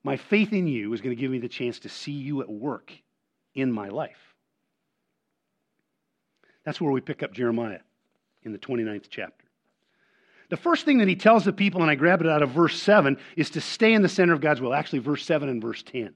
my 0.02 0.16
faith 0.16 0.54
in 0.54 0.66
you 0.66 0.94
is 0.94 1.02
going 1.02 1.14
to 1.14 1.20
give 1.20 1.30
me 1.30 1.38
the 1.38 1.48
chance 1.48 1.80
to 1.80 1.90
see 1.90 2.12
you 2.12 2.40
at 2.40 2.48
work 2.48 2.92
in 3.54 3.70
my 3.70 3.88
life. 3.88 4.34
That's 6.64 6.80
where 6.80 6.90
we 6.90 7.02
pick 7.02 7.22
up 7.22 7.34
Jeremiah 7.34 7.80
in 8.42 8.52
the 8.52 8.58
29th 8.58 9.06
chapter. 9.10 9.45
The 10.48 10.56
first 10.56 10.84
thing 10.84 10.98
that 10.98 11.08
he 11.08 11.16
tells 11.16 11.44
the 11.44 11.52
people, 11.52 11.82
and 11.82 11.90
I 11.90 11.96
grab 11.96 12.20
it 12.20 12.28
out 12.28 12.42
of 12.42 12.50
verse 12.50 12.80
7, 12.80 13.16
is 13.36 13.50
to 13.50 13.60
stay 13.60 13.94
in 13.94 14.02
the 14.02 14.08
center 14.08 14.32
of 14.32 14.40
God's 14.40 14.60
will. 14.60 14.74
Actually, 14.74 15.00
verse 15.00 15.24
7 15.24 15.48
and 15.48 15.60
verse 15.60 15.82
10. 15.82 16.14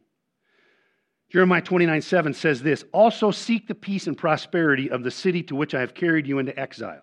Jeremiah 1.30 1.62
29 1.62 2.02
7 2.02 2.34
says 2.34 2.62
this 2.62 2.84
Also 2.92 3.30
seek 3.30 3.68
the 3.68 3.74
peace 3.74 4.06
and 4.06 4.18
prosperity 4.18 4.90
of 4.90 5.02
the 5.02 5.10
city 5.10 5.42
to 5.44 5.54
which 5.54 5.74
I 5.74 5.80
have 5.80 5.94
carried 5.94 6.26
you 6.26 6.38
into 6.38 6.58
exile. 6.58 7.02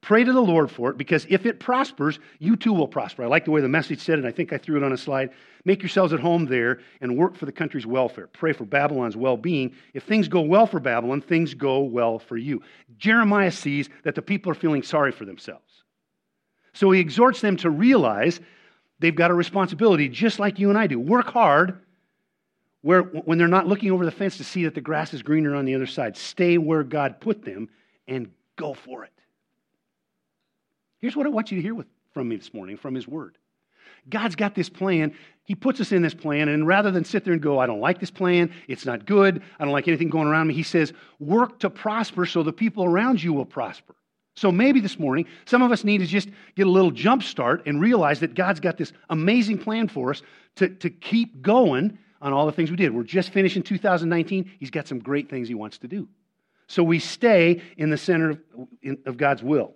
Pray 0.00 0.22
to 0.22 0.32
the 0.32 0.40
Lord 0.40 0.70
for 0.70 0.90
it 0.90 0.96
because 0.96 1.26
if 1.28 1.44
it 1.44 1.58
prospers, 1.58 2.20
you 2.38 2.54
too 2.54 2.72
will 2.72 2.86
prosper. 2.86 3.24
I 3.24 3.26
like 3.26 3.44
the 3.44 3.50
way 3.50 3.60
the 3.60 3.68
message 3.68 3.98
said 3.98 4.20
it. 4.20 4.24
I 4.24 4.30
think 4.30 4.52
I 4.52 4.58
threw 4.58 4.76
it 4.76 4.84
on 4.84 4.92
a 4.92 4.96
slide. 4.96 5.30
Make 5.64 5.82
yourselves 5.82 6.12
at 6.12 6.20
home 6.20 6.46
there 6.46 6.78
and 7.00 7.18
work 7.18 7.34
for 7.34 7.46
the 7.46 7.52
country's 7.52 7.86
welfare. 7.86 8.28
Pray 8.28 8.52
for 8.52 8.64
Babylon's 8.64 9.16
well 9.16 9.36
being. 9.36 9.74
If 9.94 10.04
things 10.04 10.28
go 10.28 10.40
well 10.40 10.68
for 10.68 10.78
Babylon, 10.78 11.20
things 11.20 11.52
go 11.52 11.80
well 11.80 12.20
for 12.20 12.36
you. 12.36 12.62
Jeremiah 12.96 13.50
sees 13.50 13.88
that 14.04 14.14
the 14.14 14.22
people 14.22 14.52
are 14.52 14.54
feeling 14.54 14.84
sorry 14.84 15.10
for 15.10 15.24
themselves. 15.24 15.67
So 16.78 16.92
he 16.92 17.00
exhorts 17.00 17.40
them 17.40 17.56
to 17.56 17.70
realize 17.70 18.38
they've 19.00 19.12
got 19.12 19.32
a 19.32 19.34
responsibility, 19.34 20.08
just 20.08 20.38
like 20.38 20.60
you 20.60 20.68
and 20.68 20.78
I 20.78 20.86
do. 20.86 21.00
Work 21.00 21.26
hard 21.26 21.80
where, 22.82 23.02
when 23.02 23.36
they're 23.36 23.48
not 23.48 23.66
looking 23.66 23.90
over 23.90 24.04
the 24.04 24.12
fence 24.12 24.36
to 24.36 24.44
see 24.44 24.62
that 24.62 24.76
the 24.76 24.80
grass 24.80 25.12
is 25.12 25.20
greener 25.20 25.56
on 25.56 25.64
the 25.64 25.74
other 25.74 25.86
side. 25.86 26.16
Stay 26.16 26.56
where 26.56 26.84
God 26.84 27.20
put 27.20 27.44
them 27.44 27.68
and 28.06 28.30
go 28.54 28.74
for 28.74 29.02
it. 29.02 29.12
Here's 31.00 31.16
what 31.16 31.26
I 31.26 31.30
want 31.30 31.50
you 31.50 31.56
to 31.56 31.62
hear 31.62 31.74
with, 31.74 31.88
from 32.14 32.28
me 32.28 32.36
this 32.36 32.54
morning 32.54 32.76
from 32.76 32.94
His 32.94 33.08
Word. 33.08 33.38
God's 34.08 34.36
got 34.36 34.54
this 34.54 34.68
plan. 34.68 35.14
He 35.42 35.56
puts 35.56 35.80
us 35.80 35.90
in 35.90 36.02
this 36.02 36.14
plan, 36.14 36.48
and 36.48 36.64
rather 36.64 36.92
than 36.92 37.04
sit 37.04 37.24
there 37.24 37.32
and 37.32 37.42
go, 37.42 37.58
I 37.58 37.66
don't 37.66 37.80
like 37.80 37.98
this 37.98 38.12
plan, 38.12 38.52
it's 38.68 38.86
not 38.86 39.04
good, 39.04 39.42
I 39.58 39.64
don't 39.64 39.72
like 39.72 39.88
anything 39.88 40.10
going 40.10 40.28
around 40.28 40.46
me, 40.46 40.54
He 40.54 40.62
says, 40.62 40.92
work 41.18 41.58
to 41.58 41.70
prosper 41.70 42.24
so 42.24 42.44
the 42.44 42.52
people 42.52 42.84
around 42.84 43.20
you 43.20 43.32
will 43.32 43.46
prosper. 43.46 43.96
So 44.38 44.52
maybe 44.52 44.80
this 44.80 44.98
morning, 44.98 45.26
some 45.46 45.62
of 45.62 45.72
us 45.72 45.82
need 45.82 45.98
to 45.98 46.06
just 46.06 46.28
get 46.54 46.66
a 46.66 46.70
little 46.70 46.92
jump 46.92 47.24
start 47.24 47.66
and 47.66 47.80
realize 47.80 48.20
that 48.20 48.34
God's 48.34 48.60
got 48.60 48.76
this 48.76 48.92
amazing 49.10 49.58
plan 49.58 49.88
for 49.88 50.10
us 50.10 50.22
to, 50.56 50.68
to 50.68 50.90
keep 50.90 51.42
going 51.42 51.98
on 52.22 52.32
all 52.32 52.46
the 52.46 52.52
things 52.52 52.70
we 52.70 52.76
did. 52.76 52.94
We're 52.94 53.02
just 53.02 53.30
finishing 53.30 53.62
2019. 53.62 54.50
He's 54.60 54.70
got 54.70 54.86
some 54.86 55.00
great 55.00 55.28
things 55.28 55.48
He 55.48 55.54
wants 55.54 55.78
to 55.78 55.88
do. 55.88 56.08
So 56.68 56.84
we 56.84 57.00
stay 57.00 57.62
in 57.76 57.90
the 57.90 57.96
center 57.96 58.30
of, 58.30 58.38
in, 58.80 58.98
of 59.06 59.16
God's 59.16 59.42
will. 59.42 59.74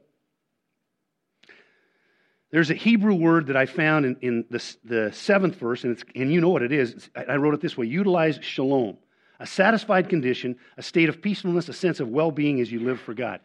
There's 2.51 2.71
a 2.71 2.75
Hebrew 2.75 3.15
word 3.15 3.47
that 3.47 3.57
I 3.57 3.67
found 3.67 4.05
in, 4.05 4.17
in 4.21 4.45
the, 4.51 4.77
the 4.85 5.13
seventh 5.13 5.57
verse, 5.57 5.85
and, 5.85 6.01
and 6.15 6.31
you 6.31 6.41
know 6.41 6.51
what 6.51 6.63
it 6.63 6.71
is. 6.71 7.11
I 7.17 7.37
wrote 7.37 7.55
it 7.55 7.61
this 7.61 7.77
way 7.77 7.87
Utilize 7.87 8.39
shalom, 8.43 8.99
a 9.41 9.47
satisfied 9.47 10.09
condition, 10.09 10.57
a 10.77 10.83
state 10.83 11.09
of 11.09 11.21
peacefulness, 11.21 11.69
a 11.69 11.73
sense 11.73 11.99
of 11.99 12.09
well 12.09 12.31
being 12.31 12.61
as 12.61 12.71
you 12.71 12.81
live 12.81 13.01
for 13.01 13.15
God. 13.15 13.41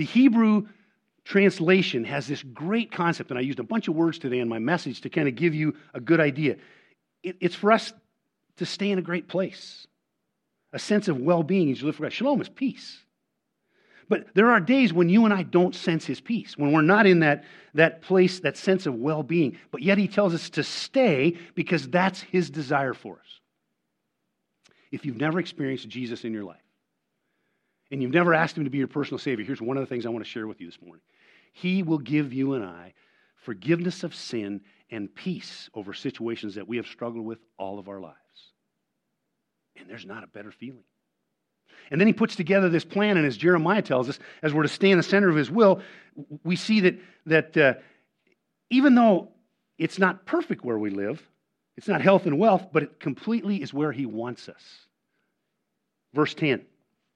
The 0.00 0.06
Hebrew 0.06 0.66
translation 1.24 2.04
has 2.04 2.26
this 2.26 2.42
great 2.42 2.90
concept, 2.90 3.28
and 3.28 3.38
I 3.38 3.42
used 3.42 3.58
a 3.58 3.62
bunch 3.62 3.86
of 3.86 3.94
words 3.94 4.18
today 4.18 4.38
in 4.38 4.48
my 4.48 4.58
message 4.58 5.02
to 5.02 5.10
kind 5.10 5.28
of 5.28 5.34
give 5.34 5.54
you 5.54 5.76
a 5.92 6.00
good 6.00 6.20
idea. 6.20 6.56
It, 7.22 7.36
it's 7.38 7.54
for 7.54 7.70
us 7.70 7.92
to 8.56 8.64
stay 8.64 8.90
in 8.90 8.98
a 8.98 9.02
great 9.02 9.28
place, 9.28 9.86
a 10.72 10.78
sense 10.78 11.08
of 11.08 11.18
well 11.18 11.42
being 11.42 11.70
as 11.70 11.82
you 11.82 11.86
live 11.86 11.96
for 11.96 12.04
God. 12.04 12.14
Shalom 12.14 12.40
is 12.40 12.48
peace. 12.48 12.98
But 14.08 14.28
there 14.32 14.50
are 14.50 14.58
days 14.58 14.90
when 14.90 15.10
you 15.10 15.26
and 15.26 15.34
I 15.34 15.42
don't 15.42 15.74
sense 15.74 16.06
his 16.06 16.22
peace, 16.22 16.56
when 16.56 16.72
we're 16.72 16.80
not 16.80 17.06
in 17.06 17.20
that, 17.20 17.44
that 17.74 18.00
place, 18.00 18.40
that 18.40 18.56
sense 18.56 18.86
of 18.86 18.94
well 18.94 19.22
being. 19.22 19.58
But 19.70 19.82
yet 19.82 19.98
he 19.98 20.08
tells 20.08 20.32
us 20.32 20.48
to 20.48 20.64
stay 20.64 21.36
because 21.54 21.86
that's 21.86 22.22
his 22.22 22.48
desire 22.48 22.94
for 22.94 23.16
us. 23.16 23.40
If 24.90 25.04
you've 25.04 25.20
never 25.20 25.38
experienced 25.38 25.90
Jesus 25.90 26.24
in 26.24 26.32
your 26.32 26.44
life 26.44 26.62
and 27.90 28.02
you've 28.02 28.12
never 28.12 28.34
asked 28.34 28.56
him 28.56 28.64
to 28.64 28.70
be 28.70 28.78
your 28.78 28.88
personal 28.88 29.18
Savior, 29.18 29.44
here's 29.44 29.60
one 29.60 29.76
of 29.76 29.82
the 29.82 29.86
things 29.86 30.06
I 30.06 30.10
want 30.10 30.24
to 30.24 30.30
share 30.30 30.46
with 30.46 30.60
you 30.60 30.66
this 30.66 30.80
morning. 30.80 31.02
He 31.52 31.82
will 31.82 31.98
give 31.98 32.32
you 32.32 32.54
and 32.54 32.64
I 32.64 32.94
forgiveness 33.36 34.04
of 34.04 34.14
sin 34.14 34.60
and 34.90 35.12
peace 35.14 35.70
over 35.74 35.94
situations 35.94 36.56
that 36.56 36.68
we 36.68 36.76
have 36.76 36.86
struggled 36.86 37.24
with 37.24 37.38
all 37.58 37.78
of 37.78 37.88
our 37.88 38.00
lives. 38.00 38.16
And 39.76 39.88
there's 39.88 40.04
not 40.04 40.24
a 40.24 40.26
better 40.26 40.52
feeling. 40.52 40.84
And 41.90 42.00
then 42.00 42.06
he 42.06 42.12
puts 42.12 42.36
together 42.36 42.68
this 42.68 42.84
plan, 42.84 43.16
and 43.16 43.26
as 43.26 43.36
Jeremiah 43.36 43.82
tells 43.82 44.08
us, 44.08 44.18
as 44.42 44.52
we're 44.52 44.62
to 44.62 44.68
stay 44.68 44.90
in 44.90 44.98
the 44.98 45.02
center 45.02 45.28
of 45.28 45.36
his 45.36 45.50
will, 45.50 45.80
we 46.44 46.54
see 46.56 46.80
that, 46.80 46.98
that 47.26 47.56
uh, 47.56 47.74
even 48.68 48.94
though 48.94 49.30
it's 49.78 49.98
not 49.98 50.26
perfect 50.26 50.64
where 50.64 50.78
we 50.78 50.90
live, 50.90 51.22
it's 51.76 51.88
not 51.88 52.02
health 52.02 52.26
and 52.26 52.38
wealth, 52.38 52.68
but 52.72 52.82
it 52.82 53.00
completely 53.00 53.62
is 53.62 53.72
where 53.72 53.90
he 53.90 54.06
wants 54.06 54.48
us. 54.48 54.62
Verse 56.12 56.34
10, 56.34 56.60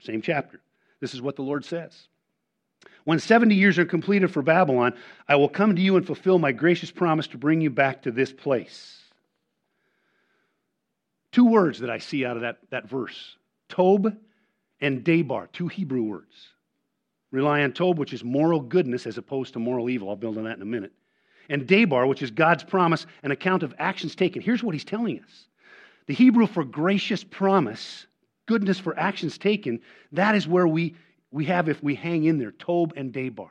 same 0.05 0.23
chapter. 0.23 0.61
This 1.01 1.15
is 1.15 1.23
what 1.23 1.37
the 1.37 1.43
Lord 1.43 1.65
says. 1.65 2.09
When 3.05 3.19
70 3.19 3.55
years 3.55 3.79
are 3.79 3.85
completed 3.85 4.31
for 4.31 4.43
Babylon, 4.43 4.95
I 5.29 5.37
will 5.37 5.49
come 5.49 5.75
to 5.77 5.83
you 5.83 5.97
and 5.97 6.07
fulfill 6.07 6.39
my 6.39 6.53
gracious 6.53 6.91
promise 6.91 7.27
to 7.29 7.39
bring 7.39 7.61
you 7.61 7.71
back 7.71 8.03
to 8.03 8.11
this 8.11 8.33
place. 8.33 9.01
Two 11.33 11.47
words 11.47 11.81
that 11.81 11.91
I 11.91 11.99
see 11.99 12.25
out 12.25 12.37
of 12.37 12.43
that, 12.43 12.59
that 12.71 12.89
verse 12.89 13.37
Tob 13.69 14.17
and 14.81 15.03
Debar, 15.03 15.49
two 15.53 15.69
Hebrew 15.69 16.03
words. 16.03 16.49
Rely 17.31 17.63
on 17.63 17.73
Tob, 17.73 17.99
which 17.99 18.13
is 18.13 18.23
moral 18.23 18.61
goodness 18.61 19.07
as 19.07 19.19
opposed 19.19 19.55
to 19.55 19.59
moral 19.59 19.91
evil. 19.91 20.09
I'll 20.09 20.17
build 20.17 20.39
on 20.39 20.45
that 20.45 20.57
in 20.57 20.63
a 20.63 20.67
minute. 20.67 20.93
And 21.49 21.67
Debar, 21.67 22.07
which 22.07 22.23
is 22.23 22.31
God's 22.31 22.63
promise, 22.63 23.07
an 23.23 23.33
account 23.33 23.63
of 23.63 23.75
actions 23.79 24.15
taken. 24.15 24.41
Here's 24.41 24.63
what 24.63 24.75
he's 24.75 24.85
telling 24.85 25.19
us 25.21 25.47
the 26.07 26.15
Hebrew 26.15 26.47
for 26.47 26.65
gracious 26.65 27.25
promise, 27.25 28.07
goodness 28.47 28.79
for 28.79 28.99
actions 28.99 29.39
taken, 29.39 29.81
that 30.13 30.35
is 30.35 30.47
where 30.47 30.67
we, 30.67 30.95
we 31.31 31.45
have, 31.47 31.69
if 31.69 31.83
we 31.83 31.95
hang 31.95 32.25
in 32.25 32.39
there, 32.39 32.53
Tob 32.53 32.93
and 32.97 33.13
Debar. 33.13 33.51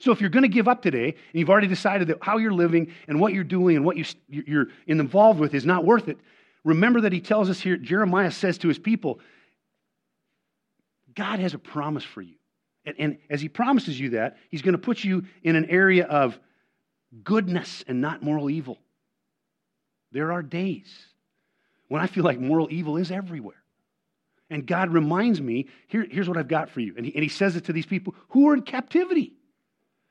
So 0.00 0.12
if 0.12 0.20
you're 0.20 0.30
going 0.30 0.42
to 0.42 0.48
give 0.48 0.68
up 0.68 0.82
today, 0.82 1.08
and 1.08 1.14
you've 1.32 1.50
already 1.50 1.68
decided 1.68 2.08
that 2.08 2.18
how 2.20 2.38
you're 2.38 2.52
living 2.52 2.92
and 3.08 3.20
what 3.20 3.32
you're 3.32 3.44
doing 3.44 3.76
and 3.76 3.84
what 3.84 3.96
you, 3.96 4.04
you're 4.28 4.66
involved 4.86 5.40
with 5.40 5.54
is 5.54 5.64
not 5.64 5.84
worth 5.84 6.08
it, 6.08 6.18
remember 6.64 7.02
that 7.02 7.12
he 7.12 7.20
tells 7.20 7.48
us 7.48 7.60
here, 7.60 7.76
Jeremiah 7.76 8.30
says 8.30 8.58
to 8.58 8.68
his 8.68 8.78
people, 8.78 9.20
God 11.14 11.38
has 11.38 11.54
a 11.54 11.58
promise 11.58 12.04
for 12.04 12.22
you. 12.22 12.34
And, 12.84 12.96
and 12.98 13.18
as 13.30 13.40
He 13.40 13.48
promises 13.48 13.98
you 13.98 14.10
that, 14.10 14.36
He's 14.50 14.62
going 14.62 14.72
to 14.72 14.78
put 14.78 15.04
you 15.04 15.24
in 15.42 15.56
an 15.56 15.66
area 15.66 16.04
of 16.06 16.38
goodness 17.22 17.84
and 17.86 18.00
not 18.00 18.22
moral 18.22 18.50
evil. 18.50 18.78
There 20.12 20.32
are 20.32 20.42
days 20.42 20.92
when 21.88 22.02
I 22.02 22.06
feel 22.06 22.24
like 22.24 22.38
moral 22.38 22.68
evil 22.70 22.96
is 22.96 23.10
everywhere. 23.10 23.62
And 24.54 24.68
God 24.68 24.92
reminds 24.92 25.40
me, 25.40 25.66
Here, 25.88 26.06
here's 26.08 26.28
what 26.28 26.38
I've 26.38 26.46
got 26.46 26.70
for 26.70 26.78
you. 26.78 26.94
And 26.96 27.04
he, 27.04 27.12
and 27.12 27.24
he 27.24 27.28
says 27.28 27.56
it 27.56 27.64
to 27.64 27.72
these 27.72 27.86
people 27.86 28.14
who 28.28 28.48
are 28.48 28.54
in 28.54 28.62
captivity. 28.62 29.32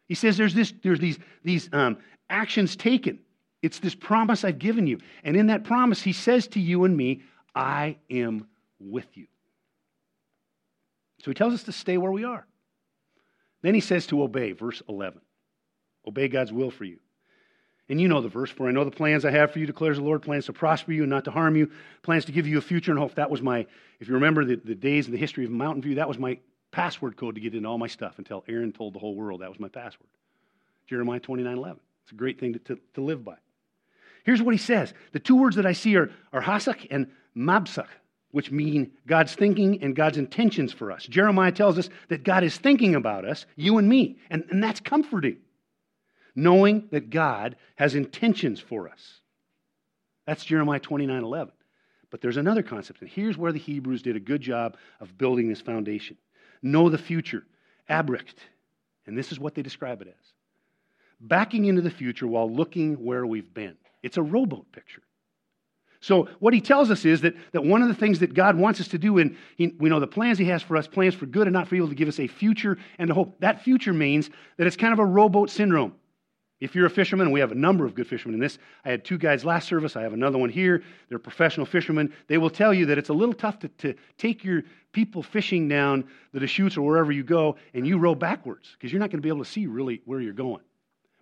He 0.09 0.15
says 0.15 0.35
there's, 0.35 0.53
this, 0.53 0.73
there's 0.83 0.99
these, 0.99 1.17
these 1.45 1.69
um, 1.71 1.97
actions 2.29 2.75
taken. 2.75 3.19
It's 3.61 3.79
this 3.79 3.95
promise 3.95 4.43
I've 4.43 4.59
given 4.59 4.85
you. 4.85 4.99
And 5.23 5.37
in 5.37 5.47
that 5.47 5.63
promise, 5.63 6.01
he 6.01 6.11
says 6.11 6.45
to 6.49 6.59
you 6.59 6.83
and 6.83 6.97
me, 6.97 7.21
I 7.55 7.95
am 8.09 8.49
with 8.81 9.07
you. 9.15 9.27
So 11.23 11.31
he 11.31 11.35
tells 11.35 11.53
us 11.53 11.63
to 11.63 11.71
stay 11.71 11.97
where 11.97 12.11
we 12.11 12.25
are. 12.25 12.45
Then 13.61 13.73
he 13.73 13.79
says 13.79 14.07
to 14.07 14.23
obey, 14.23 14.51
verse 14.51 14.81
11. 14.89 15.21
Obey 16.05 16.27
God's 16.27 16.51
will 16.51 16.69
for 16.69 16.83
you. 16.83 16.99
And 17.89 17.99
you 17.99 18.07
know 18.07 18.21
the 18.21 18.29
verse, 18.29 18.49
for 18.49 18.67
I 18.67 18.71
know 18.71 18.85
the 18.85 18.91
plans 18.91 19.25
I 19.25 19.31
have 19.31 19.51
for 19.51 19.59
you, 19.59 19.65
declares 19.65 19.97
the 19.97 20.03
Lord, 20.03 20.21
plans 20.21 20.45
to 20.45 20.53
prosper 20.53 20.93
you 20.93 21.03
and 21.03 21.09
not 21.09 21.25
to 21.25 21.31
harm 21.31 21.55
you, 21.55 21.69
plans 22.01 22.25
to 22.25 22.31
give 22.31 22.47
you 22.47 22.57
a 22.57 22.61
future 22.61 22.91
and 22.91 22.99
hope. 22.99 23.15
That 23.15 23.29
was 23.29 23.41
my, 23.41 23.65
if 23.99 24.07
you 24.07 24.13
remember 24.13 24.45
the, 24.45 24.55
the 24.55 24.75
days 24.75 25.05
and 25.05 25.13
the 25.13 25.19
history 25.19 25.43
of 25.43 25.51
Mountain 25.51 25.81
View, 25.81 25.95
that 25.95 26.07
was 26.07 26.17
my 26.17 26.39
password 26.71 27.17
code 27.17 27.35
to 27.35 27.41
get 27.41 27.53
into 27.53 27.67
all 27.67 27.77
my 27.77 27.87
stuff 27.87 28.17
until 28.17 28.43
Aaron 28.47 28.71
told 28.71 28.93
the 28.93 28.99
whole 28.99 29.15
world 29.15 29.41
that 29.41 29.49
was 29.49 29.59
my 29.59 29.67
password. 29.67 30.07
Jeremiah 30.87 31.19
29 31.19 31.57
11. 31.57 31.79
It's 32.03 32.11
a 32.11 32.15
great 32.15 32.39
thing 32.39 32.53
to, 32.53 32.59
to, 32.59 32.79
to 32.95 33.01
live 33.01 33.23
by. 33.23 33.35
Here's 34.23 34.41
what 34.41 34.53
he 34.53 34.57
says. 34.57 34.93
The 35.11 35.19
two 35.19 35.35
words 35.35 35.57
that 35.57 35.65
I 35.65 35.73
see 35.73 35.95
are, 35.97 36.09
are 36.31 36.41
hasak 36.41 36.87
and 36.89 37.07
mabsak 37.35 37.87
which 38.33 38.49
mean 38.49 38.91
God's 39.05 39.35
thinking 39.35 39.83
and 39.83 39.95
God's 39.95 40.17
intentions 40.17 40.73
for 40.73 40.91
us. 40.91 41.05
Jeremiah 41.05 41.51
tells 41.51 41.77
us 41.77 41.87
that 42.09 42.23
God 42.23 42.43
is 42.43 42.57
thinking 42.57 42.95
about 42.95 43.25
us, 43.25 43.45
you 43.55 43.77
and 43.77 43.87
me, 43.87 44.17
and, 44.31 44.43
and 44.49 44.61
that's 44.61 44.79
comforting, 44.79 45.37
knowing 46.35 46.87
that 46.91 47.09
God 47.09 47.55
has 47.75 47.95
intentions 47.95 48.59
for 48.59 48.89
us. 48.89 49.19
That's 50.25 50.45
Jeremiah 50.45 50.79
29 50.79 51.23
11. 51.23 51.53
But 52.09 52.21
there's 52.21 52.37
another 52.37 52.61
concept, 52.61 53.01
and 53.01 53.09
here's 53.09 53.37
where 53.37 53.51
the 53.51 53.59
Hebrews 53.59 54.03
did 54.03 54.15
a 54.15 54.19
good 54.19 54.41
job 54.41 54.77
of 54.99 55.17
building 55.17 55.49
this 55.49 55.61
foundation. 55.61 56.15
Know 56.61 56.89
the 56.89 56.97
future, 56.97 57.43
abricht, 57.89 58.35
and 59.07 59.17
this 59.17 59.31
is 59.31 59.39
what 59.39 59.55
they 59.55 59.63
describe 59.63 60.01
it 60.01 60.07
as 60.07 60.33
backing 61.23 61.65
into 61.65 61.81
the 61.81 61.89
future 61.89 62.27
while 62.27 62.51
looking 62.51 62.95
where 63.03 63.25
we've 63.25 63.53
been. 63.53 63.77
It's 64.03 64.17
a 64.17 64.21
rowboat 64.21 64.71
picture. 64.71 65.01
So, 66.01 66.27
what 66.39 66.53
he 66.53 66.59
tells 66.59 66.91
us 66.91 67.05
is 67.05 67.21
that, 67.21 67.33
that 67.53 67.63
one 67.63 67.81
of 67.81 67.87
the 67.87 67.93
things 67.93 68.19
that 68.19 68.33
God 68.33 68.57
wants 68.57 68.81
us 68.81 68.89
to 68.89 68.97
do, 68.97 69.19
and 69.19 69.37
we 69.57 69.89
know 69.89 70.01
the 70.01 70.07
plans 70.07 70.37
he 70.37 70.45
has 70.45 70.61
for 70.61 70.75
us, 70.75 70.85
plans 70.85 71.15
for 71.15 71.25
good 71.25 71.47
and 71.47 71.53
not 71.53 71.69
for 71.69 71.75
evil, 71.75 71.87
to 71.87 71.95
give 71.95 72.09
us 72.09 72.19
a 72.19 72.27
future 72.27 72.77
and 72.99 73.09
a 73.09 73.13
hope. 73.13 73.39
That 73.39 73.61
future 73.61 73.93
means 73.93 74.29
that 74.57 74.67
it's 74.67 74.75
kind 74.75 74.91
of 74.91 74.99
a 74.99 75.05
rowboat 75.05 75.49
syndrome. 75.49 75.95
If 76.63 76.75
you're 76.75 76.85
a 76.85 76.89
fisherman, 76.89 77.31
we 77.31 77.41
have 77.41 77.51
a 77.51 77.55
number 77.55 77.85
of 77.85 77.93
good 77.93 78.07
fishermen 78.07 78.35
in 78.35 78.39
this, 78.39 78.57
I 78.85 78.91
had 78.91 79.03
two 79.03 79.17
guys 79.17 79.43
last 79.43 79.67
service, 79.67 79.97
I 79.97 80.01
have 80.01 80.13
another 80.13 80.37
one 80.37 80.49
here. 80.49 80.81
They're 81.09 81.19
professional 81.19 81.65
fishermen. 81.65 82.13
They 82.27 82.37
will 82.37 82.49
tell 82.49 82.73
you 82.73 82.85
that 82.85 82.97
it's 82.97 83.09
a 83.09 83.13
little 83.13 83.33
tough 83.33 83.59
to, 83.59 83.67
to 83.67 83.95
take 84.17 84.45
your 84.45 84.63
people 84.93 85.23
fishing 85.23 85.67
down 85.67 86.05
the 86.31 86.39
Deschutes 86.39 86.77
or 86.77 86.83
wherever 86.83 87.11
you 87.11 87.21
go 87.21 87.57
and 87.73 87.85
you 87.85 87.97
row 87.97 88.15
backwards 88.15 88.69
because 88.71 88.93
you're 88.93 89.01
not 89.01 89.09
going 89.09 89.19
to 89.19 89.21
be 89.21 89.27
able 89.27 89.43
to 89.43 89.49
see 89.49 89.67
really 89.67 90.01
where 90.05 90.21
you're 90.21 90.31
going. 90.31 90.63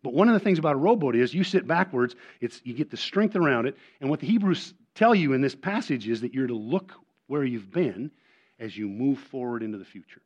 But 0.04 0.14
one 0.14 0.28
of 0.28 0.36
the 0.36 0.40
things 0.40 0.60
about 0.60 0.76
a 0.76 0.78
rowboat 0.78 1.16
is 1.16 1.34
you 1.34 1.44
sit 1.44 1.66
backwards, 1.66 2.16
it's, 2.40 2.62
you 2.64 2.76
get 2.76 2.92
the 2.92 2.98
strength 2.98 3.36
around 3.36 3.66
it. 3.66 3.76
And 4.00 4.12
what 4.12 4.20
the 4.20 4.28
Hebrews 4.28 4.76
tell 4.94 5.16
you 5.16 5.34
in 5.34 5.42
this 5.42 5.56
passage 5.56 6.08
is 6.08 6.22
that 6.22 6.36
you're 6.36 6.46
to 6.46 6.54
look 6.54 6.94
where 7.26 7.44
you've 7.44 7.72
been 7.72 8.12
as 8.60 8.78
you 8.78 8.88
move 8.88 9.18
forward 9.18 9.64
into 9.64 9.80
the 9.80 9.86
future. 9.86 10.22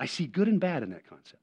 I 0.00 0.06
see 0.06 0.26
good 0.26 0.48
and 0.48 0.58
bad 0.58 0.82
in 0.82 0.90
that 0.90 1.08
concept. 1.08 1.42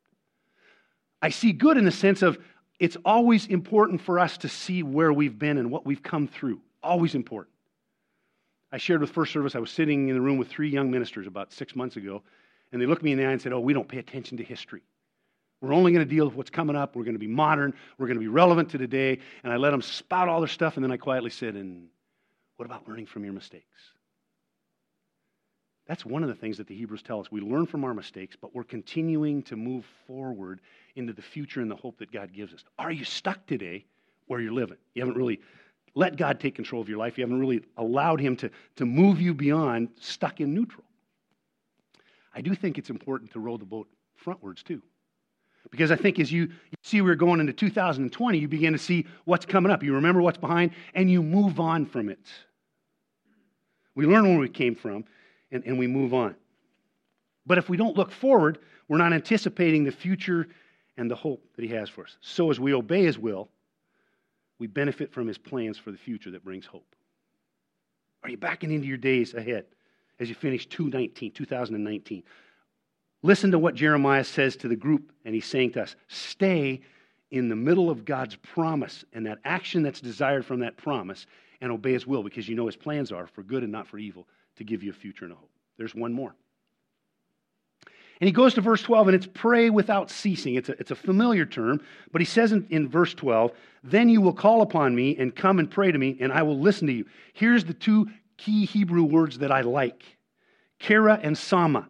I 1.21 1.29
see 1.29 1.51
good 1.51 1.77
in 1.77 1.85
the 1.85 1.91
sense 1.91 2.21
of 2.21 2.37
it's 2.79 2.97
always 3.03 3.47
important 3.47 4.01
for 4.01 4.19
us 4.19 4.37
to 4.39 4.49
see 4.49 4.83
where 4.83 5.11
we've 5.11 5.37
been 5.37 5.57
and 5.57 5.71
what 5.71 5.85
we've 5.85 6.03
come 6.03 6.27
through. 6.27 6.61
Always 6.83 7.15
important. 7.15 7.53
I 8.71 8.77
shared 8.77 9.01
with 9.01 9.11
First 9.11 9.33
Service, 9.33 9.55
I 9.55 9.59
was 9.59 9.71
sitting 9.71 10.09
in 10.09 10.15
the 10.15 10.21
room 10.21 10.37
with 10.37 10.49
three 10.49 10.69
young 10.69 10.91
ministers 10.91 11.25
about 11.25 11.53
six 11.53 11.75
months 11.75 11.95
ago, 11.95 12.21
and 12.71 12.81
they 12.81 12.85
looked 12.85 13.01
me 13.01 13.13
in 13.13 13.17
the 13.17 13.25
eye 13.25 13.31
and 13.31 13.41
said, 13.41 13.53
Oh, 13.53 13.59
we 13.59 13.73
don't 13.73 13.87
pay 13.87 13.97
attention 13.97 14.37
to 14.37 14.43
history. 14.43 14.83
We're 15.61 15.73
only 15.73 15.91
going 15.91 16.05
to 16.05 16.09
deal 16.09 16.25
with 16.25 16.35
what's 16.35 16.49
coming 16.49 16.75
up. 16.75 16.95
We're 16.95 17.03
going 17.03 17.15
to 17.15 17.19
be 17.19 17.27
modern. 17.27 17.73
We're 17.97 18.05
going 18.05 18.17
to 18.17 18.21
be 18.21 18.27
relevant 18.27 18.69
to 18.71 18.77
today. 18.77 19.19
And 19.43 19.51
I 19.51 19.55
let 19.55 19.71
them 19.71 19.81
spout 19.81 20.29
all 20.29 20.39
their 20.39 20.47
stuff, 20.47 20.75
and 20.75 20.83
then 20.83 20.91
I 20.91 20.97
quietly 20.97 21.31
said, 21.31 21.55
And 21.55 21.87
what 22.57 22.65
about 22.65 22.87
learning 22.87 23.07
from 23.07 23.23
your 23.23 23.33
mistakes? 23.33 23.65
That's 25.87 26.05
one 26.05 26.21
of 26.21 26.29
the 26.29 26.35
things 26.35 26.57
that 26.57 26.67
the 26.67 26.75
Hebrews 26.75 27.01
tell 27.01 27.21
us. 27.21 27.31
We 27.31 27.39
learn 27.39 27.65
from 27.65 27.85
our 27.85 27.93
mistakes, 27.93 28.35
but 28.39 28.53
we're 28.53 28.65
continuing 28.65 29.41
to 29.43 29.55
move 29.55 29.85
forward 30.05 30.59
into 30.97 31.13
the 31.13 31.21
future 31.21 31.61
and 31.61 31.69
the 31.69 31.75
hope 31.75 31.97
that 31.99 32.11
God 32.11 32.33
gives 32.33 32.53
us. 32.53 32.63
Are 32.77 32.91
you 32.91 33.05
stuck 33.05 33.45
today 33.45 33.85
where 34.25 34.41
you're 34.41 34.51
living? 34.51 34.77
You 34.93 35.01
haven't 35.01 35.17
really 35.17 35.39
let 35.95 36.17
God 36.17 36.39
take 36.39 36.55
control 36.55 36.81
of 36.81 36.89
your 36.89 36.97
life. 36.97 37.17
You 37.17 37.23
haven't 37.23 37.39
really 37.39 37.63
allowed 37.77 38.19
Him 38.19 38.35
to, 38.37 38.49
to 38.75 38.85
move 38.85 39.21
you 39.21 39.33
beyond 39.33 39.89
stuck 39.99 40.41
in 40.41 40.53
neutral. 40.53 40.83
I 42.33 42.41
do 42.41 42.53
think 42.53 42.77
it's 42.77 42.89
important 42.89 43.31
to 43.31 43.39
row 43.39 43.57
the 43.57 43.65
boat 43.65 43.87
frontwards 44.23 44.63
too. 44.63 44.81
Because 45.71 45.91
I 45.91 45.95
think 45.95 46.19
as 46.19 46.31
you, 46.31 46.49
see 46.83 47.01
we're 47.01 47.15
going 47.15 47.39
into 47.39 47.51
2020, 47.51 48.37
you 48.37 48.47
begin 48.47 48.73
to 48.73 48.79
see 48.79 49.05
what's 49.25 49.45
coming 49.45 49.71
up. 49.71 49.83
You 49.83 49.95
remember 49.95 50.21
what's 50.21 50.37
behind, 50.37 50.71
and 50.93 51.11
you 51.11 51.21
move 51.21 51.59
on 51.59 51.85
from 51.85 52.09
it. 52.09 52.19
We 53.95 54.05
learn 54.05 54.29
where 54.29 54.39
we 54.39 54.49
came 54.49 54.75
from, 54.75 55.03
and, 55.51 55.63
and 55.65 55.77
we 55.77 55.87
move 55.87 56.13
on. 56.13 56.35
But 57.45 57.57
if 57.57 57.69
we 57.69 57.77
don't 57.77 57.97
look 57.97 58.11
forward, 58.11 58.59
we're 58.87 58.97
not 58.97 59.13
anticipating 59.13 59.83
the 59.83 59.91
future 59.91 60.47
and 60.97 61.09
the 61.09 61.15
hope 61.15 61.43
that 61.55 61.63
He 61.63 61.73
has 61.73 61.89
for 61.89 62.03
us. 62.03 62.17
So 62.21 62.51
as 62.51 62.59
we 62.59 62.73
obey 62.73 63.03
His 63.03 63.17
will, 63.17 63.49
we 64.59 64.67
benefit 64.67 65.11
from 65.11 65.27
His 65.27 65.37
plans 65.37 65.77
for 65.77 65.91
the 65.91 65.97
future 65.97 66.31
that 66.31 66.43
brings 66.43 66.65
hope. 66.65 66.95
Are 68.23 68.29
you 68.29 68.37
backing 68.37 68.71
into 68.71 68.87
your 68.87 68.97
days 68.97 69.33
ahead 69.33 69.65
as 70.19 70.29
you 70.29 70.35
finish 70.35 70.65
2019, 70.65 71.31
2019? 71.31 72.23
Listen 73.23 73.51
to 73.51 73.59
what 73.59 73.75
Jeremiah 73.75 74.23
says 74.23 74.55
to 74.57 74.67
the 74.67 74.75
group, 74.75 75.11
and 75.25 75.33
he's 75.33 75.45
saying 75.45 75.71
to 75.71 75.83
us 75.83 75.95
stay 76.07 76.81
in 77.31 77.49
the 77.49 77.55
middle 77.55 77.89
of 77.89 78.05
God's 78.05 78.35
promise 78.35 79.03
and 79.13 79.25
that 79.25 79.39
action 79.43 79.83
that's 79.83 80.01
desired 80.01 80.45
from 80.45 80.59
that 80.61 80.77
promise 80.77 81.25
and 81.61 81.71
obey 81.71 81.93
his 81.93 82.07
will 82.07 82.23
because 82.23 82.47
you 82.47 82.55
know 82.55 82.67
his 82.67 82.75
plans 82.75 83.11
are 83.11 83.27
for 83.27 83.43
good 83.43 83.63
and 83.63 83.71
not 83.71 83.87
for 83.87 83.97
evil 83.97 84.27
to 84.55 84.63
give 84.63 84.83
you 84.83 84.91
a 84.91 84.93
future 84.93 85.25
and 85.25 85.33
a 85.33 85.35
hope. 85.37 85.49
There's 85.77 85.95
one 85.95 86.13
more. 86.13 86.35
And 88.19 88.27
he 88.27 88.31
goes 88.31 88.53
to 88.55 88.61
verse 88.61 88.81
12, 88.81 89.09
and 89.09 89.15
it's 89.15 89.27
pray 89.31 89.69
without 89.69 90.09
ceasing. 90.09 90.55
It's 90.55 90.69
a, 90.69 90.73
it's 90.79 90.91
a 90.91 90.95
familiar 90.95 91.45
term, 91.45 91.81
but 92.11 92.21
he 92.21 92.25
says 92.25 92.51
in, 92.51 92.65
in 92.69 92.89
verse 92.89 93.13
12, 93.13 93.51
Then 93.83 94.09
you 94.09 94.21
will 94.21 94.33
call 94.33 94.61
upon 94.61 94.95
me 94.95 95.15
and 95.17 95.35
come 95.35 95.59
and 95.59 95.69
pray 95.69 95.91
to 95.91 95.97
me, 95.97 96.17
and 96.19 96.31
I 96.31 96.43
will 96.43 96.59
listen 96.59 96.87
to 96.87 96.93
you. 96.93 97.05
Here's 97.33 97.63
the 97.63 97.73
two 97.73 98.07
key 98.37 98.65
Hebrew 98.65 99.03
words 99.03 99.39
that 99.39 99.51
I 99.51 99.61
like 99.61 100.03
Kara 100.79 101.19
and 101.21 101.37
Sama. 101.37 101.87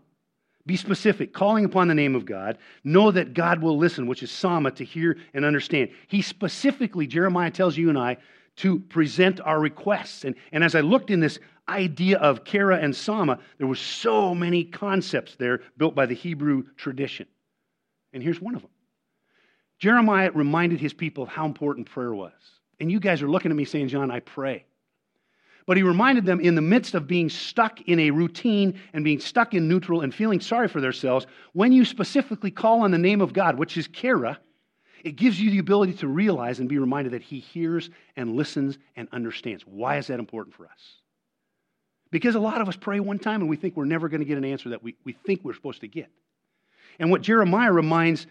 Be 0.66 0.76
specific, 0.76 1.34
calling 1.34 1.64
upon 1.64 1.88
the 1.88 1.96
name 1.96 2.14
of 2.14 2.26
God. 2.26 2.58
Know 2.84 3.10
that 3.12 3.34
God 3.34 3.62
will 3.62 3.78
listen, 3.78 4.06
which 4.06 4.22
is 4.22 4.30
Sama, 4.30 4.72
to 4.72 4.84
hear 4.84 5.18
and 5.34 5.46
understand. 5.46 5.92
He 6.08 6.22
specifically, 6.22 7.08
Jeremiah 7.08 7.52
tells 7.52 7.78
you 7.78 7.88
and 7.88 7.98
I, 7.98 8.18
to 8.58 8.80
present 8.80 9.40
our 9.40 9.60
requests. 9.60 10.26
And, 10.26 10.36
and 10.52 10.64
as 10.64 10.76
I 10.76 10.82
looked 10.82 11.10
in 11.10 11.22
this 11.22 11.40
idea 11.70 12.18
of 12.18 12.44
Kara 12.44 12.78
and 12.78 12.96
Sama, 12.96 13.40
there 13.58 13.68
were 13.68 13.76
so 13.76 14.34
many 14.34 14.64
concepts 14.64 15.36
there 15.36 15.62
built 15.78 15.96
by 15.96 16.06
the 16.06 16.16
Hebrew 16.16 16.64
tradition. 16.76 17.28
And 18.14 18.24
here's 18.24 18.42
one 18.42 18.56
of 18.56 18.62
them. 18.62 18.72
Jeremiah 19.80 20.32
reminded 20.32 20.80
his 20.80 20.94
people 20.94 21.24
of 21.24 21.30
how 21.30 21.46
important 21.46 21.90
prayer 21.90 22.14
was. 22.14 22.32
And 22.80 22.92
you 22.92 23.00
guys 23.00 23.22
are 23.22 23.30
looking 23.30 23.52
at 23.52 23.58
me 23.58 23.66
saying, 23.66 23.90
John, 23.90 24.12
I 24.12 24.20
pray. 24.20 24.66
But 25.66 25.78
he 25.78 25.84
reminded 25.84 26.26
them 26.26 26.40
in 26.40 26.56
the 26.56 26.62
midst 26.62 26.96
of 26.96 27.08
being 27.08 27.30
stuck 27.30 27.82
in 27.82 28.00
a 28.00 28.12
routine 28.12 28.80
and 28.94 29.04
being 29.04 29.20
stuck 29.20 29.54
in 29.54 29.68
neutral 29.68 30.02
and 30.02 30.16
feeling 30.16 30.40
sorry 30.40 30.70
for 30.70 30.80
themselves, 30.80 31.28
when 31.54 31.74
you 31.74 31.84
specifically 31.84 32.52
call 32.52 32.82
on 32.82 32.92
the 32.92 32.98
name 32.98 33.20
of 33.20 33.34
God, 33.34 33.58
which 33.58 33.78
is 33.78 33.88
Kara, 33.88 34.40
it 35.04 35.18
gives 35.18 35.40
you 35.40 35.52
the 35.52 35.60
ability 35.60 35.94
to 35.96 36.08
realize 36.08 36.60
and 36.60 36.70
be 36.70 36.80
reminded 36.80 37.14
that 37.14 37.22
he 37.22 37.40
hears 37.40 37.90
and 38.16 38.36
listens 38.36 38.78
and 38.96 39.08
understands. 39.12 39.64
Why 39.64 39.98
is 39.98 40.08
that 40.08 40.20
important 40.20 40.56
for 40.56 40.66
us? 40.66 41.02
Because 42.12 42.36
a 42.36 42.40
lot 42.40 42.62
of 42.62 42.70
us 42.70 42.76
pray 42.76 43.00
one 43.00 43.20
time 43.20 43.42
and 43.42 43.50
we 43.50 43.58
think 43.58 43.76
we're 43.76 43.86
never 43.86 44.10
going 44.10 44.22
to 44.22 44.26
get 44.26 44.38
an 44.38 44.46
answer 44.46 44.70
that 44.70 44.84
we, 44.84 44.96
we 45.04 45.14
think 45.14 45.44
we're 45.44 45.54
supposed 45.54 45.82
to 45.82 45.88
get. 45.88 46.10
And 47.00 47.12
what 47.12 47.22
Jeremiah 47.22 47.72
reminds 47.72 48.28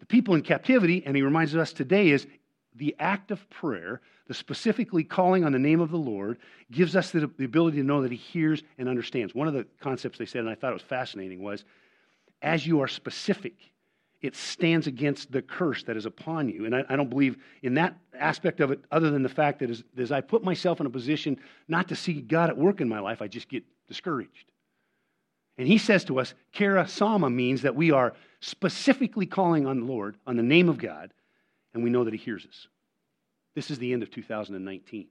the 0.00 0.06
people 0.06 0.34
in 0.34 0.42
captivity, 0.42 1.02
and 1.04 1.16
he 1.16 1.22
reminds 1.22 1.56
us 1.56 1.72
today, 1.72 2.10
is 2.10 2.26
the 2.74 2.94
act 2.98 3.30
of 3.30 3.48
prayer, 3.50 4.00
the 4.26 4.34
specifically 4.34 5.04
calling 5.04 5.44
on 5.44 5.52
the 5.52 5.58
name 5.58 5.80
of 5.80 5.90
the 5.90 5.96
Lord, 5.96 6.38
gives 6.70 6.96
us 6.96 7.10
the, 7.10 7.30
the, 7.38 7.44
ability 7.44 7.78
to 7.78 7.84
know 7.84 8.02
that 8.02 8.10
He 8.10 8.16
hears 8.16 8.62
and 8.78 8.88
understands. 8.88 9.34
One 9.34 9.48
of 9.48 9.54
the 9.54 9.66
concepts 9.80 10.18
they 10.18 10.26
said, 10.26 10.40
and 10.40 10.50
I 10.50 10.54
thought 10.54 10.70
it 10.70 10.74
was 10.74 10.82
fascinating, 10.82 11.42
was 11.42 11.64
as 12.42 12.66
you 12.66 12.80
are 12.80 12.88
specific, 12.88 13.54
it 14.24 14.34
stands 14.34 14.86
against 14.86 15.30
the 15.30 15.42
curse 15.42 15.82
that 15.82 15.98
is 15.98 16.06
upon 16.06 16.48
you. 16.48 16.64
And 16.64 16.74
I, 16.74 16.82
I 16.88 16.96
don't 16.96 17.10
believe 17.10 17.36
in 17.62 17.74
that 17.74 17.94
aspect 18.18 18.60
of 18.60 18.70
it, 18.70 18.80
other 18.90 19.10
than 19.10 19.22
the 19.22 19.28
fact 19.28 19.58
that 19.58 19.68
as, 19.68 19.84
as 19.98 20.10
I 20.10 20.22
put 20.22 20.42
myself 20.42 20.80
in 20.80 20.86
a 20.86 20.90
position 20.90 21.38
not 21.68 21.88
to 21.88 21.96
see 21.96 22.22
God 22.22 22.48
at 22.48 22.56
work 22.56 22.80
in 22.80 22.88
my 22.88 23.00
life, 23.00 23.20
I 23.20 23.28
just 23.28 23.50
get 23.50 23.64
discouraged. 23.86 24.50
And 25.58 25.68
he 25.68 25.76
says 25.76 26.04
to 26.06 26.20
us, 26.20 26.32
Kara 26.52 26.88
Sama 26.88 27.28
means 27.28 27.62
that 27.62 27.76
we 27.76 27.90
are 27.90 28.14
specifically 28.40 29.26
calling 29.26 29.66
on 29.66 29.80
the 29.80 29.86
Lord, 29.86 30.16
on 30.26 30.36
the 30.36 30.42
name 30.42 30.70
of 30.70 30.78
God, 30.78 31.12
and 31.74 31.84
we 31.84 31.90
know 31.90 32.04
that 32.04 32.14
He 32.14 32.18
hears 32.18 32.46
us. 32.46 32.66
This 33.54 33.70
is 33.70 33.78
the 33.78 33.92
end 33.92 34.02
of 34.02 34.10
2019. 34.10 35.06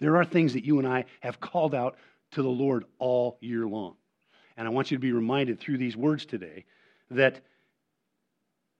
There 0.00 0.16
are 0.16 0.24
things 0.24 0.54
that 0.54 0.64
you 0.64 0.80
and 0.80 0.88
I 0.88 1.04
have 1.20 1.38
called 1.38 1.72
out 1.74 1.96
to 2.32 2.42
the 2.42 2.48
Lord 2.48 2.84
all 2.98 3.38
year 3.40 3.64
long. 3.64 3.94
And 4.56 4.66
I 4.66 4.70
want 4.70 4.90
you 4.90 4.96
to 4.96 5.00
be 5.00 5.12
reminded 5.12 5.60
through 5.60 5.78
these 5.78 5.96
words 5.96 6.26
today 6.26 6.64
that 7.10 7.40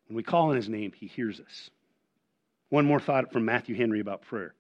when 0.08 0.16
we 0.16 0.22
call 0.22 0.50
on 0.50 0.56
His 0.56 0.68
name, 0.68 0.92
He 0.92 1.06
hears 1.06 1.40
us. 1.40 1.70
One 2.68 2.84
more 2.84 3.00
thought 3.00 3.32
from 3.32 3.44
Matthew 3.44 3.76
Henry 3.76 4.00
about 4.00 4.22
prayer. 4.22 4.54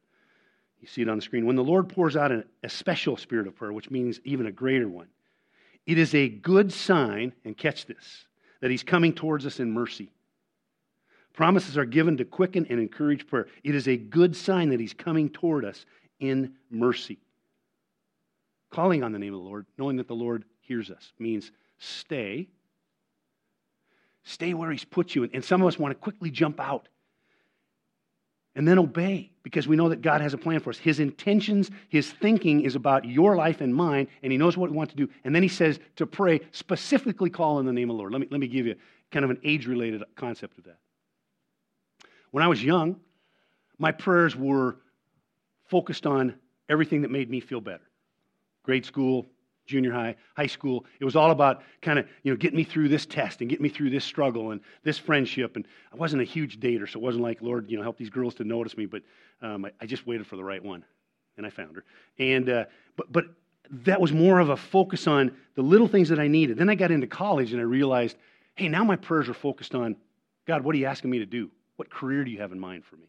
You 0.80 0.86
see 0.86 1.02
it 1.02 1.08
on 1.08 1.16
the 1.16 1.22
screen. 1.22 1.46
When 1.46 1.56
the 1.56 1.64
Lord 1.64 1.88
pours 1.88 2.16
out 2.16 2.30
a 2.30 2.68
special 2.68 3.16
spirit 3.16 3.46
of 3.46 3.56
prayer, 3.56 3.72
which 3.72 3.90
means 3.90 4.20
even 4.24 4.46
a 4.46 4.52
greater 4.52 4.88
one, 4.88 5.08
it 5.86 5.98
is 5.98 6.14
a 6.14 6.28
good 6.28 6.72
sign, 6.72 7.32
and 7.44 7.56
catch 7.56 7.86
this, 7.86 8.26
that 8.60 8.70
He's 8.70 8.82
coming 8.82 9.12
towards 9.12 9.46
us 9.46 9.60
in 9.60 9.72
mercy. 9.72 10.10
Promises 11.32 11.76
are 11.76 11.84
given 11.84 12.16
to 12.16 12.24
quicken 12.24 12.66
and 12.70 12.80
encourage 12.80 13.26
prayer. 13.26 13.46
It 13.62 13.74
is 13.74 13.86
a 13.88 13.96
good 13.96 14.34
sign 14.34 14.70
that 14.70 14.80
He's 14.80 14.94
coming 14.94 15.28
toward 15.28 15.64
us 15.64 15.84
in 16.18 16.54
mercy. 16.70 17.18
Calling 18.70 19.02
on 19.04 19.12
the 19.12 19.18
name 19.18 19.34
of 19.34 19.40
the 19.40 19.46
Lord, 19.46 19.66
knowing 19.78 19.96
that 19.96 20.08
the 20.08 20.14
Lord 20.14 20.44
hears 20.60 20.90
us, 20.90 21.12
means 21.18 21.52
stay. 21.78 22.48
Stay 24.28 24.54
where 24.54 24.72
He's 24.72 24.84
put 24.84 25.14
you. 25.14 25.28
And 25.32 25.42
some 25.44 25.62
of 25.62 25.68
us 25.68 25.78
want 25.78 25.92
to 25.92 25.94
quickly 25.94 26.30
jump 26.30 26.60
out 26.60 26.88
and 28.56 28.66
then 28.66 28.76
obey 28.78 29.30
because 29.44 29.68
we 29.68 29.76
know 29.76 29.88
that 29.90 30.02
God 30.02 30.20
has 30.20 30.34
a 30.34 30.38
plan 30.38 30.58
for 30.58 30.70
us. 30.70 30.78
His 30.78 30.98
intentions, 30.98 31.70
His 31.88 32.10
thinking 32.10 32.62
is 32.62 32.74
about 32.74 33.04
your 33.04 33.36
life 33.36 33.60
and 33.60 33.72
mine, 33.72 34.08
and 34.24 34.32
He 34.32 34.36
knows 34.36 34.56
what 34.56 34.70
we 34.70 34.76
want 34.76 34.90
to 34.90 34.96
do. 34.96 35.08
And 35.24 35.32
then 35.32 35.44
He 35.44 35.48
says 35.48 35.78
to 35.94 36.06
pray, 36.06 36.40
specifically 36.50 37.30
call 37.30 37.60
in 37.60 37.66
the 37.66 37.72
name 37.72 37.88
of 37.88 37.94
the 37.94 37.98
Lord. 37.98 38.12
Let 38.12 38.20
me, 38.20 38.26
let 38.28 38.40
me 38.40 38.48
give 38.48 38.66
you 38.66 38.74
kind 39.12 39.24
of 39.24 39.30
an 39.30 39.38
age 39.44 39.68
related 39.68 40.02
concept 40.16 40.58
of 40.58 40.64
that. 40.64 40.78
When 42.32 42.42
I 42.42 42.48
was 42.48 42.64
young, 42.64 42.98
my 43.78 43.92
prayers 43.92 44.34
were 44.34 44.78
focused 45.68 46.04
on 46.04 46.34
everything 46.68 47.02
that 47.02 47.12
made 47.12 47.30
me 47.30 47.38
feel 47.38 47.60
better. 47.60 47.84
Grade 48.64 48.84
school, 48.84 49.26
junior 49.66 49.92
high, 49.92 50.16
high 50.36 50.46
school. 50.46 50.84
It 51.00 51.04
was 51.04 51.16
all 51.16 51.30
about 51.30 51.62
kind 51.82 51.98
of, 51.98 52.06
you 52.22 52.32
know, 52.32 52.36
getting 52.36 52.56
me 52.56 52.64
through 52.64 52.88
this 52.88 53.04
test 53.06 53.40
and 53.40 53.50
getting 53.50 53.62
me 53.62 53.68
through 53.68 53.90
this 53.90 54.04
struggle 54.04 54.52
and 54.52 54.60
this 54.84 54.98
friendship. 54.98 55.56
And 55.56 55.66
I 55.92 55.96
wasn't 55.96 56.22
a 56.22 56.24
huge 56.24 56.60
dater, 56.60 56.88
so 56.88 56.98
it 56.98 57.02
wasn't 57.02 57.24
like, 57.24 57.42
Lord, 57.42 57.70
you 57.70 57.76
know, 57.76 57.82
help 57.82 57.98
these 57.98 58.10
girls 58.10 58.34
to 58.36 58.44
notice 58.44 58.76
me. 58.76 58.86
But 58.86 59.02
um, 59.42 59.64
I, 59.66 59.72
I, 59.80 59.86
just 59.86 60.06
waited 60.06 60.26
for 60.26 60.36
the 60.36 60.44
right 60.44 60.64
one, 60.64 60.84
and 61.36 61.44
I 61.44 61.50
found 61.50 61.76
her. 61.76 61.84
And 62.18 62.48
uh, 62.48 62.64
but 62.96 63.12
but 63.12 63.26
that 63.70 64.00
was 64.00 64.12
more 64.12 64.38
of 64.38 64.50
a 64.50 64.56
focus 64.56 65.06
on 65.06 65.36
the 65.54 65.62
little 65.62 65.88
things 65.88 66.08
that 66.08 66.20
I 66.20 66.28
needed. 66.28 66.58
Then 66.58 66.68
I 66.68 66.74
got 66.74 66.90
into 66.90 67.06
college 67.06 67.52
and 67.52 67.60
I 67.60 67.64
realized, 67.64 68.16
hey, 68.54 68.68
now 68.68 68.84
my 68.84 68.96
prayers 68.96 69.28
are 69.28 69.34
focused 69.34 69.74
on, 69.74 69.96
God, 70.46 70.62
what 70.62 70.74
are 70.74 70.78
you 70.78 70.86
asking 70.86 71.10
me 71.10 71.18
to 71.18 71.26
do? 71.26 71.50
What 71.76 71.90
career 71.90 72.24
do 72.24 72.30
you 72.30 72.38
have 72.38 72.52
in 72.52 72.60
mind 72.60 72.84
for 72.84 72.96
me? 72.96 73.08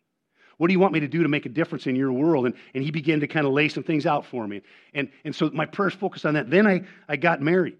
What 0.57 0.67
do 0.67 0.73
you 0.73 0.79
want 0.79 0.93
me 0.93 0.99
to 0.99 1.07
do 1.07 1.21
to 1.23 1.29
make 1.29 1.45
a 1.45 1.49
difference 1.49 1.85
in 1.87 1.95
your 1.95 2.11
world? 2.11 2.45
And, 2.45 2.55
and 2.73 2.83
he 2.83 2.91
began 2.91 3.19
to 3.19 3.27
kind 3.27 3.45
of 3.45 3.53
lay 3.53 3.69
some 3.69 3.83
things 3.83 4.05
out 4.05 4.25
for 4.25 4.47
me. 4.47 4.61
And, 4.93 5.09
and 5.23 5.35
so 5.35 5.49
my 5.53 5.65
prayers 5.65 5.93
focused 5.93 6.25
on 6.25 6.33
that. 6.33 6.49
Then 6.49 6.65
I, 6.65 6.81
I 7.07 7.15
got 7.15 7.41
married. 7.41 7.77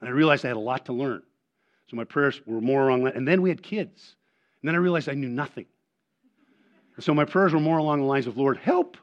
And 0.00 0.08
I 0.08 0.12
realized 0.12 0.44
I 0.44 0.48
had 0.48 0.56
a 0.56 0.60
lot 0.60 0.86
to 0.86 0.92
learn. 0.92 1.22
So 1.88 1.96
my 1.96 2.04
prayers 2.04 2.40
were 2.46 2.60
more 2.60 2.88
along 2.88 3.04
that. 3.04 3.14
And 3.14 3.28
then 3.28 3.42
we 3.42 3.50
had 3.50 3.62
kids. 3.62 4.16
And 4.62 4.68
then 4.68 4.74
I 4.74 4.78
realized 4.78 5.08
I 5.08 5.14
knew 5.14 5.28
nothing. 5.28 5.66
And 6.96 7.04
so 7.04 7.12
my 7.12 7.24
prayers 7.24 7.52
were 7.52 7.60
more 7.60 7.78
along 7.78 8.00
the 8.00 8.06
lines 8.06 8.26
of, 8.26 8.38
Lord, 8.38 8.56
help. 8.56 8.96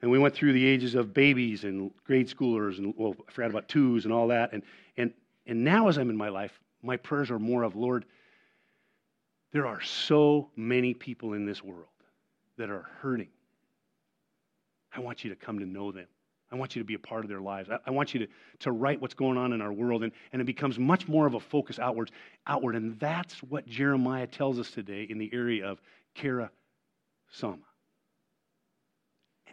And 0.00 0.10
we 0.10 0.18
went 0.18 0.34
through 0.34 0.52
the 0.52 0.64
ages 0.64 0.94
of 0.94 1.12
babies 1.12 1.64
and 1.64 1.90
grade 2.04 2.28
schoolers 2.28 2.78
and, 2.78 2.94
well, 2.96 3.16
I 3.28 3.32
forgot 3.32 3.50
about 3.50 3.68
twos 3.68 4.04
and 4.04 4.14
all 4.14 4.28
that. 4.28 4.52
And, 4.52 4.62
and, 4.96 5.12
and 5.46 5.64
now 5.64 5.88
as 5.88 5.98
I'm 5.98 6.10
in 6.10 6.16
my 6.16 6.28
life, 6.28 6.60
my 6.82 6.96
prayers 6.96 7.32
are 7.32 7.40
more 7.40 7.64
of, 7.64 7.74
Lord, 7.74 8.04
there 9.52 9.66
are 9.66 9.80
so 9.80 10.50
many 10.56 10.94
people 10.94 11.32
in 11.32 11.46
this 11.46 11.62
world 11.62 11.86
that 12.56 12.70
are 12.70 12.86
hurting. 13.00 13.28
I 14.94 15.00
want 15.00 15.24
you 15.24 15.30
to 15.30 15.36
come 15.36 15.58
to 15.58 15.66
know 15.66 15.92
them. 15.92 16.06
I 16.50 16.56
want 16.56 16.74
you 16.74 16.80
to 16.80 16.86
be 16.86 16.94
a 16.94 16.98
part 16.98 17.24
of 17.24 17.28
their 17.28 17.40
lives. 17.40 17.68
I, 17.70 17.78
I 17.86 17.90
want 17.90 18.14
you 18.14 18.20
to, 18.20 18.26
to 18.60 18.72
write 18.72 19.00
what's 19.00 19.14
going 19.14 19.36
on 19.36 19.52
in 19.52 19.60
our 19.60 19.72
world, 19.72 20.02
and, 20.02 20.12
and 20.32 20.40
it 20.40 20.46
becomes 20.46 20.78
much 20.78 21.06
more 21.06 21.26
of 21.26 21.34
a 21.34 21.40
focus 21.40 21.78
outwards, 21.78 22.10
outward. 22.46 22.74
And 22.74 22.98
that's 22.98 23.42
what 23.42 23.66
Jeremiah 23.66 24.26
tells 24.26 24.58
us 24.58 24.70
today 24.70 25.06
in 25.08 25.18
the 25.18 25.30
area 25.32 25.66
of 25.66 25.80
Kara 26.14 26.50
Sama. 27.30 27.58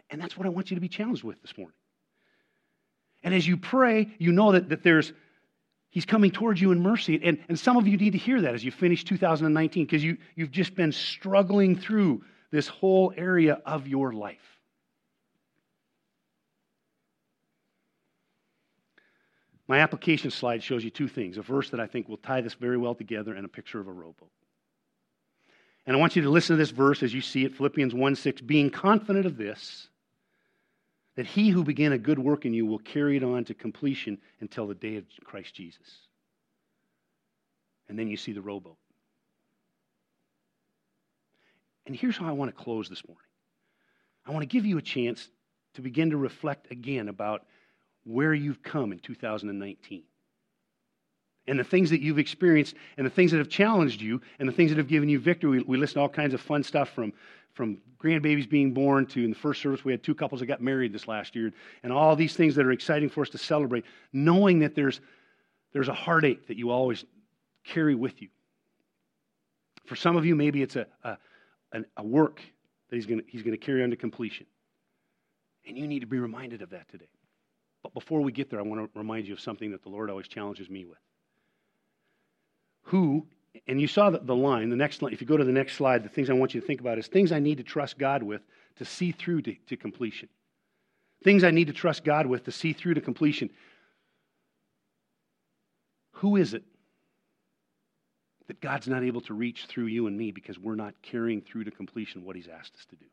And 0.08 0.20
that's 0.20 0.36
what 0.36 0.46
I 0.46 0.50
want 0.50 0.70
you 0.70 0.76
to 0.76 0.80
be 0.80 0.88
challenged 0.88 1.22
with 1.22 1.40
this 1.42 1.56
morning. 1.58 1.74
And 3.22 3.34
as 3.34 3.46
you 3.46 3.56
pray, 3.56 4.08
you 4.18 4.32
know 4.32 4.52
that, 4.52 4.68
that 4.68 4.82
there's 4.82 5.12
He's 5.96 6.04
coming 6.04 6.30
towards 6.30 6.60
you 6.60 6.72
in 6.72 6.82
mercy. 6.82 7.18
And, 7.24 7.38
and 7.48 7.58
some 7.58 7.78
of 7.78 7.88
you 7.88 7.96
need 7.96 8.10
to 8.10 8.18
hear 8.18 8.42
that 8.42 8.54
as 8.54 8.62
you 8.62 8.70
finish 8.70 9.02
2019 9.02 9.86
because 9.86 10.04
you, 10.04 10.18
you've 10.34 10.50
just 10.50 10.74
been 10.74 10.92
struggling 10.92 11.74
through 11.74 12.22
this 12.50 12.68
whole 12.68 13.14
area 13.16 13.62
of 13.64 13.88
your 13.88 14.12
life. 14.12 14.60
My 19.66 19.78
application 19.78 20.30
slide 20.30 20.62
shows 20.62 20.84
you 20.84 20.90
two 20.90 21.08
things 21.08 21.38
a 21.38 21.42
verse 21.42 21.70
that 21.70 21.80
I 21.80 21.86
think 21.86 22.10
will 22.10 22.18
tie 22.18 22.42
this 22.42 22.52
very 22.52 22.76
well 22.76 22.94
together 22.94 23.32
and 23.32 23.46
a 23.46 23.48
picture 23.48 23.80
of 23.80 23.88
a 23.88 23.92
rowboat. 23.92 24.28
And 25.86 25.96
I 25.96 25.98
want 25.98 26.14
you 26.14 26.20
to 26.20 26.28
listen 26.28 26.56
to 26.56 26.58
this 26.58 26.72
verse 26.72 27.02
as 27.02 27.14
you 27.14 27.22
see 27.22 27.46
it 27.46 27.54
Philippians 27.54 27.94
1 27.94 28.16
6. 28.16 28.42
Being 28.42 28.68
confident 28.68 29.24
of 29.24 29.38
this, 29.38 29.88
that 31.16 31.26
he 31.26 31.48
who 31.48 31.64
began 31.64 31.92
a 31.92 31.98
good 31.98 32.18
work 32.18 32.44
in 32.44 32.54
you 32.54 32.66
will 32.66 32.78
carry 32.78 33.16
it 33.16 33.24
on 33.24 33.44
to 33.44 33.54
completion 33.54 34.18
until 34.40 34.66
the 34.66 34.74
day 34.74 34.96
of 34.96 35.04
Christ 35.24 35.54
Jesus. 35.54 35.86
And 37.88 37.98
then 37.98 38.08
you 38.08 38.16
see 38.16 38.32
the 38.32 38.42
rowboat. 38.42 38.76
And 41.86 41.96
here's 41.96 42.16
how 42.16 42.28
I 42.28 42.32
want 42.32 42.54
to 42.54 42.62
close 42.62 42.88
this 42.88 43.06
morning 43.06 43.22
I 44.26 44.32
want 44.32 44.42
to 44.42 44.46
give 44.46 44.66
you 44.66 44.76
a 44.78 44.82
chance 44.82 45.28
to 45.74 45.82
begin 45.82 46.10
to 46.10 46.16
reflect 46.16 46.70
again 46.70 47.08
about 47.08 47.46
where 48.04 48.34
you've 48.34 48.62
come 48.62 48.92
in 48.92 48.98
2019 48.98 50.02
and 51.48 51.58
the 51.58 51.64
things 51.64 51.90
that 51.90 52.00
you've 52.00 52.18
experienced 52.18 52.74
and 52.96 53.06
the 53.06 53.10
things 53.10 53.30
that 53.30 53.38
have 53.38 53.48
challenged 53.48 54.00
you 54.00 54.20
and 54.38 54.48
the 54.48 54.52
things 54.52 54.70
that 54.70 54.78
have 54.78 54.88
given 54.88 55.08
you 55.08 55.18
victory. 55.18 55.62
We, 55.62 55.76
listen 55.76 55.94
to 55.94 56.00
all 56.00 56.08
kinds 56.08 56.34
of 56.34 56.40
fun 56.40 56.62
stuff 56.62 56.90
from, 56.90 57.12
from 57.56 57.78
grandbabies 57.98 58.48
being 58.48 58.72
born 58.72 59.06
to 59.06 59.24
in 59.24 59.30
the 59.30 59.36
first 59.36 59.62
service 59.62 59.82
we 59.82 59.90
had 59.90 60.02
two 60.02 60.14
couples 60.14 60.40
that 60.40 60.46
got 60.46 60.60
married 60.60 60.92
this 60.92 61.08
last 61.08 61.34
year 61.34 61.50
and 61.82 61.90
all 61.90 62.14
these 62.14 62.36
things 62.36 62.54
that 62.54 62.66
are 62.66 62.70
exciting 62.70 63.08
for 63.08 63.22
us 63.22 63.30
to 63.30 63.38
celebrate 63.38 63.84
knowing 64.12 64.58
that 64.58 64.74
there's, 64.74 65.00
there's 65.72 65.88
a 65.88 65.94
heartache 65.94 66.46
that 66.46 66.58
you 66.58 66.70
always 66.70 67.04
carry 67.64 67.94
with 67.94 68.20
you. 68.20 68.28
For 69.86 69.96
some 69.96 70.16
of 70.16 70.26
you, 70.26 70.36
maybe 70.36 70.62
it's 70.62 70.76
a, 70.76 70.86
a, 71.02 71.16
a 71.96 72.04
work 72.04 72.42
that 72.90 72.96
he's 72.96 73.06
going 73.06 73.22
he's 73.26 73.42
gonna 73.42 73.56
carry 73.56 73.82
on 73.82 73.90
to 73.90 73.96
completion. 73.96 74.46
And 75.66 75.78
you 75.78 75.86
need 75.86 76.00
to 76.00 76.06
be 76.06 76.18
reminded 76.18 76.62
of 76.62 76.70
that 76.70 76.88
today. 76.88 77.08
But 77.82 77.94
before 77.94 78.20
we 78.20 78.32
get 78.32 78.50
there, 78.50 78.58
I 78.58 78.62
want 78.62 78.92
to 78.92 78.98
remind 78.98 79.26
you 79.26 79.32
of 79.32 79.40
something 79.40 79.70
that 79.70 79.82
the 79.82 79.88
Lord 79.88 80.10
always 80.10 80.28
challenges 80.28 80.68
me 80.68 80.84
with. 80.84 80.98
Who, 82.82 83.26
and 83.66 83.80
you 83.80 83.86
saw 83.86 84.10
the, 84.10 84.34
line, 84.34 84.70
the 84.70 84.76
next 84.76 85.02
line, 85.02 85.12
if 85.12 85.20
you 85.20 85.26
go 85.26 85.36
to 85.36 85.44
the 85.44 85.52
next 85.52 85.74
slide, 85.74 86.04
the 86.04 86.08
things 86.08 86.30
I 86.30 86.34
want 86.34 86.54
you 86.54 86.60
to 86.60 86.66
think 86.66 86.80
about 86.80 86.98
is 86.98 87.06
things 87.06 87.32
I 87.32 87.38
need 87.38 87.58
to 87.58 87.64
trust 87.64 87.98
God 87.98 88.22
with 88.22 88.42
to 88.76 88.84
see 88.84 89.12
through 89.12 89.42
to, 89.42 89.54
to 89.68 89.76
completion. 89.76 90.28
Things 91.24 91.44
I 91.44 91.50
need 91.50 91.68
to 91.68 91.72
trust 91.72 92.04
God 92.04 92.26
with 92.26 92.44
to 92.44 92.52
see 92.52 92.72
through 92.72 92.94
to 92.94 93.00
completion. 93.00 93.50
Who 96.12 96.36
is 96.36 96.54
it 96.54 96.64
that 98.48 98.60
God's 98.60 98.88
not 98.88 99.02
able 99.02 99.20
to 99.22 99.34
reach 99.34 99.66
through 99.66 99.86
you 99.86 100.06
and 100.06 100.16
me 100.16 100.30
because 100.30 100.58
we're 100.58 100.74
not 100.74 100.94
carrying 101.02 101.40
through 101.40 101.64
to 101.64 101.70
completion 101.70 102.24
what 102.24 102.36
He's 102.36 102.48
asked 102.48 102.74
us 102.74 102.86
to 102.86 102.96
do? 102.96 103.06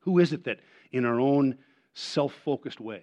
Who 0.00 0.18
is 0.18 0.32
it 0.32 0.44
that 0.44 0.60
in 0.92 1.04
our 1.04 1.20
own 1.20 1.58
self 1.94 2.32
focused 2.44 2.80
way, 2.80 3.02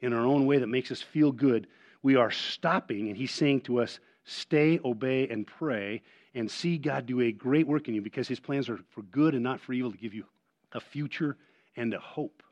in 0.00 0.12
our 0.12 0.26
own 0.26 0.46
way 0.46 0.58
that 0.58 0.66
makes 0.66 0.90
us 0.90 1.02
feel 1.02 1.32
good, 1.32 1.66
we 2.02 2.16
are 2.16 2.30
stopping, 2.30 3.08
and 3.08 3.16
he's 3.16 3.32
saying 3.32 3.62
to 3.62 3.80
us, 3.80 3.98
stay, 4.26 4.78
obey, 4.84 5.28
and 5.28 5.46
pray, 5.46 6.02
and 6.34 6.50
see 6.50 6.76
God 6.76 7.06
do 7.06 7.20
a 7.22 7.32
great 7.32 7.66
work 7.66 7.88
in 7.88 7.94
you 7.94 8.02
because 8.02 8.28
his 8.28 8.40
plans 8.40 8.68
are 8.68 8.78
for 8.90 9.02
good 9.02 9.34
and 9.34 9.42
not 9.42 9.60
for 9.60 9.72
evil 9.72 9.90
to 9.90 9.96
give 9.96 10.12
you 10.12 10.24
a 10.72 10.80
future 10.80 11.36
and 11.76 11.94
a 11.94 11.98
hope. 11.98 12.42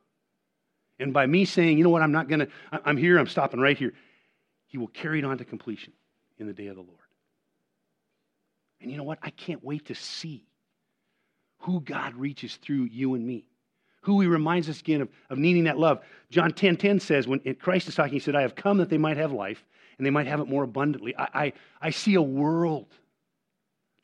And 0.98 1.12
by 1.12 1.26
me 1.26 1.44
saying, 1.44 1.76
you 1.76 1.84
know 1.84 1.90
what, 1.90 2.02
I'm 2.02 2.12
not 2.12 2.28
going 2.28 2.40
to, 2.40 2.48
I'm 2.72 2.96
here, 2.96 3.18
I'm 3.18 3.26
stopping 3.26 3.60
right 3.60 3.76
here, 3.76 3.92
he 4.66 4.78
will 4.78 4.88
carry 4.88 5.18
it 5.18 5.24
on 5.24 5.36
to 5.38 5.44
completion 5.44 5.92
in 6.38 6.46
the 6.46 6.52
day 6.52 6.68
of 6.68 6.76
the 6.76 6.82
Lord. 6.82 6.94
And 8.80 8.90
you 8.90 8.96
know 8.96 9.04
what? 9.04 9.18
I 9.22 9.30
can't 9.30 9.62
wait 9.62 9.86
to 9.86 9.94
see 9.94 10.46
who 11.58 11.80
God 11.80 12.14
reaches 12.14 12.56
through 12.56 12.84
you 12.84 13.14
and 13.14 13.26
me 13.26 13.48
who 14.04 14.20
he 14.20 14.26
reminds 14.26 14.68
us 14.68 14.80
again 14.80 15.00
of, 15.00 15.08
of 15.30 15.38
needing 15.38 15.64
that 15.64 15.78
love. 15.78 15.98
John 16.30 16.52
10 16.52 16.76
10 16.76 17.00
says, 17.00 17.26
when 17.26 17.40
Christ 17.58 17.88
is 17.88 17.94
talking, 17.94 18.12
he 18.12 18.18
said, 18.18 18.36
I 18.36 18.42
have 18.42 18.54
come 18.54 18.78
that 18.78 18.90
they 18.90 18.98
might 18.98 19.16
have 19.16 19.32
life 19.32 19.64
and 19.98 20.06
they 20.06 20.10
might 20.10 20.26
have 20.26 20.40
it 20.40 20.48
more 20.48 20.62
abundantly. 20.62 21.14
I, 21.16 21.28
I, 21.34 21.52
I 21.80 21.90
see 21.90 22.14
a 22.14 22.22
world 22.22 22.86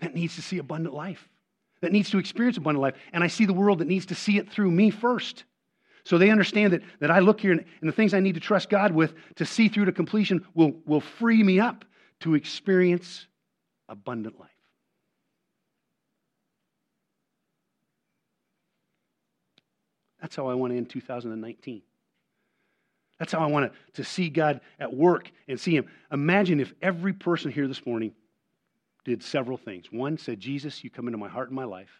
that 0.00 0.14
needs 0.14 0.37
to 0.37 0.42
see 0.42 0.59
abundant 0.59 0.94
life, 0.94 1.29
that 1.81 1.92
needs 1.92 2.11
to 2.11 2.18
experience 2.18 2.57
abundant 2.57 2.83
life. 2.83 2.94
And 3.12 3.22
I 3.22 3.26
see 3.26 3.44
the 3.44 3.53
world 3.53 3.79
that 3.79 3.88
needs 3.88 4.07
to 4.07 4.14
see 4.14 4.38
it 4.38 4.50
through 4.50 4.70
me 4.70 4.90
first. 4.90 5.44
So 6.05 6.18
they 6.18 6.31
understand 6.31 6.72
that, 6.72 6.83
that 7.00 7.11
I 7.11 7.18
look 7.20 7.40
here 7.40 7.53
and, 7.53 7.64
and 7.81 7.88
the 7.88 7.92
things 7.92 8.14
I 8.14 8.20
need 8.20 8.35
to 8.35 8.40
trust 8.40 8.70
God 8.70 8.92
with 8.92 9.14
to 9.37 9.44
see 9.44 9.68
through 9.68 9.87
to 9.87 9.92
completion 9.92 10.44
will, 10.55 10.74
will 10.87 11.00
free 11.00 11.42
me 11.42 11.61
up 11.61 11.85
to 12.20 12.35
experience 12.35 13.26
abundant 13.88 14.38
life. 14.38 14.48
That's 20.20 20.37
how 20.37 20.48
I 20.48 20.55
want 20.55 20.72
to 20.72 20.76
end 20.76 20.90
2019. 20.90 21.83
That's 23.20 23.33
how 23.33 23.40
I 23.40 23.46
want 23.46 23.70
to, 23.70 24.02
to 24.02 24.04
see 24.04 24.30
God 24.30 24.62
at 24.80 24.92
work 24.92 25.30
and 25.46 25.61
see 25.61 25.76
Him. 25.76 25.87
Imagine 26.11 26.59
if 26.59 26.72
every 26.80 27.12
person 27.12 27.52
here 27.52 27.68
this 27.68 27.85
morning 27.85 28.12
did 29.04 29.22
several 29.22 29.59
things. 29.59 29.92
One 29.92 30.16
said, 30.16 30.40
Jesus, 30.40 30.83
you 30.83 30.90
come 30.90 31.06
into 31.06 31.18
my 31.18 31.28
heart 31.28 31.48
and 31.48 31.54
my 31.54 31.64
life. 31.64 31.90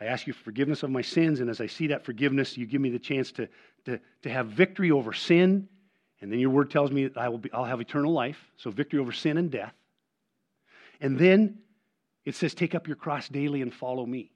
I 0.00 0.06
ask 0.06 0.26
you 0.26 0.32
for 0.32 0.44
forgiveness 0.44 0.84
of 0.84 0.90
my 0.90 1.02
sins, 1.02 1.40
and 1.40 1.50
as 1.50 1.60
I 1.60 1.66
see 1.66 1.88
that 1.88 2.04
forgiveness, 2.04 2.56
you 2.56 2.64
give 2.64 2.80
me 2.80 2.90
the 2.90 2.98
chance 2.98 3.32
to, 3.32 3.48
to, 3.86 4.00
to 4.22 4.30
have 4.30 4.46
victory 4.46 4.92
over 4.92 5.12
sin. 5.12 5.68
And 6.20 6.30
then 6.30 6.38
your 6.38 6.50
word 6.50 6.70
tells 6.70 6.92
me 6.92 7.08
that 7.08 7.18
I 7.18 7.28
will 7.28 7.38
be, 7.38 7.52
I'll 7.52 7.64
have 7.64 7.80
eternal 7.80 8.12
life. 8.12 8.38
So 8.56 8.70
victory 8.70 9.00
over 9.00 9.12
sin 9.12 9.36
and 9.36 9.50
death. 9.50 9.74
And 11.00 11.18
then 11.18 11.58
it 12.24 12.36
says, 12.36 12.54
take 12.54 12.74
up 12.74 12.86
your 12.86 12.96
cross 12.96 13.28
daily 13.28 13.62
and 13.62 13.74
follow 13.74 14.06
me. 14.06 14.30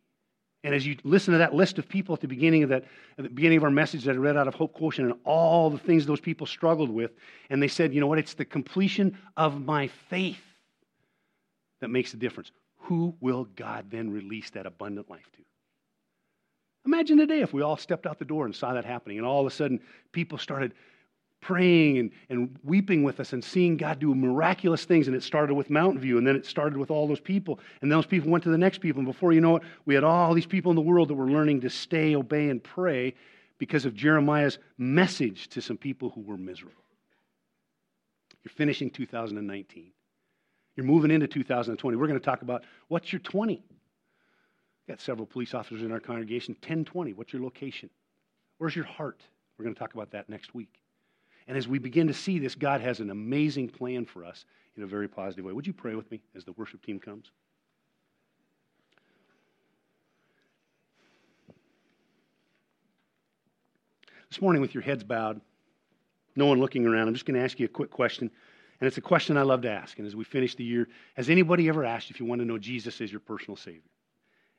And 0.65 0.75
as 0.75 0.85
you 0.85 0.97
listen 1.05 1.33
to 1.33 1.39
that 1.39 1.55
list 1.55 1.79
of 1.79 1.89
people 1.89 2.15
at 2.15 2.21
the 2.21 2.27
beginning 2.27 2.65
of 2.65 2.71
that, 2.71 2.85
at 3.17 3.23
the 3.23 3.31
beginning 3.31 3.59
of 3.59 3.65
our 3.65 3.71
message 3.71 4.05
that 4.05 4.17
I 4.17 4.19
read 4.19 4.37
out 4.37 4.49
of 4.49 4.55
Hope 4.55 4.75
Quotient 4.75 5.11
and 5.11 5.21
all 5.25 5.71
the 5.71 5.79
things 5.79 6.05
those 6.05 6.21
people 6.21 6.47
struggled 6.47 6.91
with, 6.91 7.13
and 7.49 7.63
they 7.63 7.69
said, 7.69 7.95
you 7.95 8.01
know 8.01 8.09
what, 8.09 8.19
it's 8.19 8.35
the 8.35 8.45
completion 8.45 9.17
of 9.37 9.65
my 9.65 9.87
faith 9.87 10.43
that 11.81 11.89
makes 11.89 12.11
the 12.11 12.17
difference. 12.17 12.51
Who 12.83 13.15
will 13.21 13.45
God 13.45 13.91
then 13.91 14.11
release 14.11 14.51
that 14.51 14.67
abundant 14.67 15.09
life 15.09 15.31
to? 15.37 15.43
Imagine 16.87 17.19
today 17.19 17.41
if 17.41 17.53
we 17.53 17.63
all 17.63 17.77
stepped 17.77 18.07
out 18.07 18.19
the 18.19 18.25
door 18.25 18.45
and 18.45 18.55
saw 18.55 18.73
that 18.73 18.85
happening, 18.85 19.19
and 19.19 19.27
all 19.27 19.41
of 19.41 19.47
a 19.47 19.51
sudden 19.51 19.81
people 20.11 20.39
started 20.39 20.75
praying 21.41 21.99
and, 21.99 22.11
and 22.29 22.59
weeping 22.65 23.03
with 23.03 23.21
us 23.21 23.33
and 23.33 23.43
seeing 23.43 23.77
God 23.77 23.99
do 23.99 24.15
miraculous 24.15 24.85
things. 24.85 25.07
And 25.07 25.17
it 25.17 25.23
started 25.23 25.55
with 25.55 25.71
Mountain 25.71 26.01
View, 26.01 26.19
and 26.19 26.27
then 26.27 26.37
it 26.37 26.47
started 26.47 26.77
with 26.77 26.91
all 26.91 27.07
those 27.07 27.21
people. 27.21 27.61
And 27.81 27.91
those 27.91 28.07
people 28.07 28.31
went 28.31 28.45
to 28.45 28.51
the 28.51 28.59
next 28.59 28.79
people. 28.79 29.01
And 29.01 29.07
before 29.07 29.33
you 29.33 29.41
know 29.41 29.57
it, 29.57 29.63
we 29.87 29.95
had 29.95 30.05
all 30.05 30.35
these 30.35 30.47
people 30.47 30.71
in 30.71 30.77
the 30.77 30.83
world 30.83 31.09
that 31.09 31.15
were 31.15 31.31
learning 31.31 31.61
to 31.63 31.71
stay, 31.71 32.15
obey, 32.15 32.49
and 32.49 32.63
pray 32.63 33.15
because 33.59 33.85
of 33.85 33.95
Jeremiah's 33.95 34.59
message 34.79 35.49
to 35.49 35.61
some 35.61 35.77
people 35.77 36.11
who 36.11 36.23
were 36.23 36.37
miserable. 36.37 36.75
You're 38.45 38.53
finishing 38.53 38.91
2019. 38.91 39.91
You're 40.77 40.87
moving 40.87 41.11
into 41.11 41.27
2020. 41.27 41.97
We're 41.97 42.07
going 42.07 42.19
to 42.19 42.25
talk 42.25 42.43
about 42.43 42.65
what's 42.87 43.13
your 43.13 43.19
20. 43.21 43.55
We've 43.55 44.97
got 44.97 45.01
several 45.01 45.27
police 45.27 45.55
officers 45.55 45.83
in 45.83 45.91
our 45.93 46.01
congregation. 46.01 46.55
1020, 46.55 47.15
what's 47.15 47.33
your 47.33 47.43
location? 47.43 47.91
Where's 48.59 48.77
your 48.77 48.85
heart? 48.85 49.21
We're 49.59 49.65
going 49.65 49.75
to 49.75 49.79
talk 49.79 49.95
about 49.95 50.13
that 50.13 50.29
next 50.29 50.55
week. 50.55 50.81
And 51.49 51.57
as 51.57 51.67
we 51.67 51.79
begin 51.79 52.07
to 52.09 52.15
see 52.15 52.39
this, 52.39 52.55
God 52.55 52.83
has 52.83 53.01
an 53.01 53.11
amazing 53.11 53.71
plan 53.71 54.05
for 54.05 54.23
us 54.23 54.45
in 54.77 54.83
a 54.83 54.87
very 54.87 55.09
positive 55.09 55.47
way. 55.47 55.53
Would 55.53 55.67
you 55.67 55.73
pray 55.73 55.95
with 55.95 56.09
me 56.11 56.21
as 56.37 56.45
the 56.45 56.53
worship 56.53 56.85
team 56.85 57.01
comes? 57.01 57.31
This 64.29 64.43
morning, 64.43 64.61
with 64.61 64.75
your 64.75 64.83
heads 64.83 65.03
bowed, 65.03 65.41
no 66.37 66.45
one 66.45 66.61
looking 66.61 66.87
around, 66.87 67.09
I'm 67.09 67.15
just 67.15 67.25
going 67.25 67.39
to 67.39 67.43
ask 67.43 67.59
you 67.59 67.65
a 67.65 67.69
quick 67.69 67.91
question. 67.91 68.31
And 68.81 68.87
it's 68.87 68.99
a 68.99 69.01
question 69.01 69.39
I 69.39 69.43
love 69.43 69.63
to 69.63 69.71
ask. 69.71 69.99
And 69.99 70.07
as 70.07 70.15
we 70.15 70.25
finish 70.25 70.55
the 70.55 70.65
year, 70.65 70.87
has 71.17 71.31
anybody 71.31 71.67
ever 71.71 71.83
asked 71.83 72.11
if 72.11 72.21
you 72.21 72.27
want 72.27 72.43
to 72.43 72.45
know 72.45 72.59
Jesus 72.59 73.01
as 73.01 73.11
your 73.11 73.21
personal 73.21 73.57
Savior? 73.57 73.81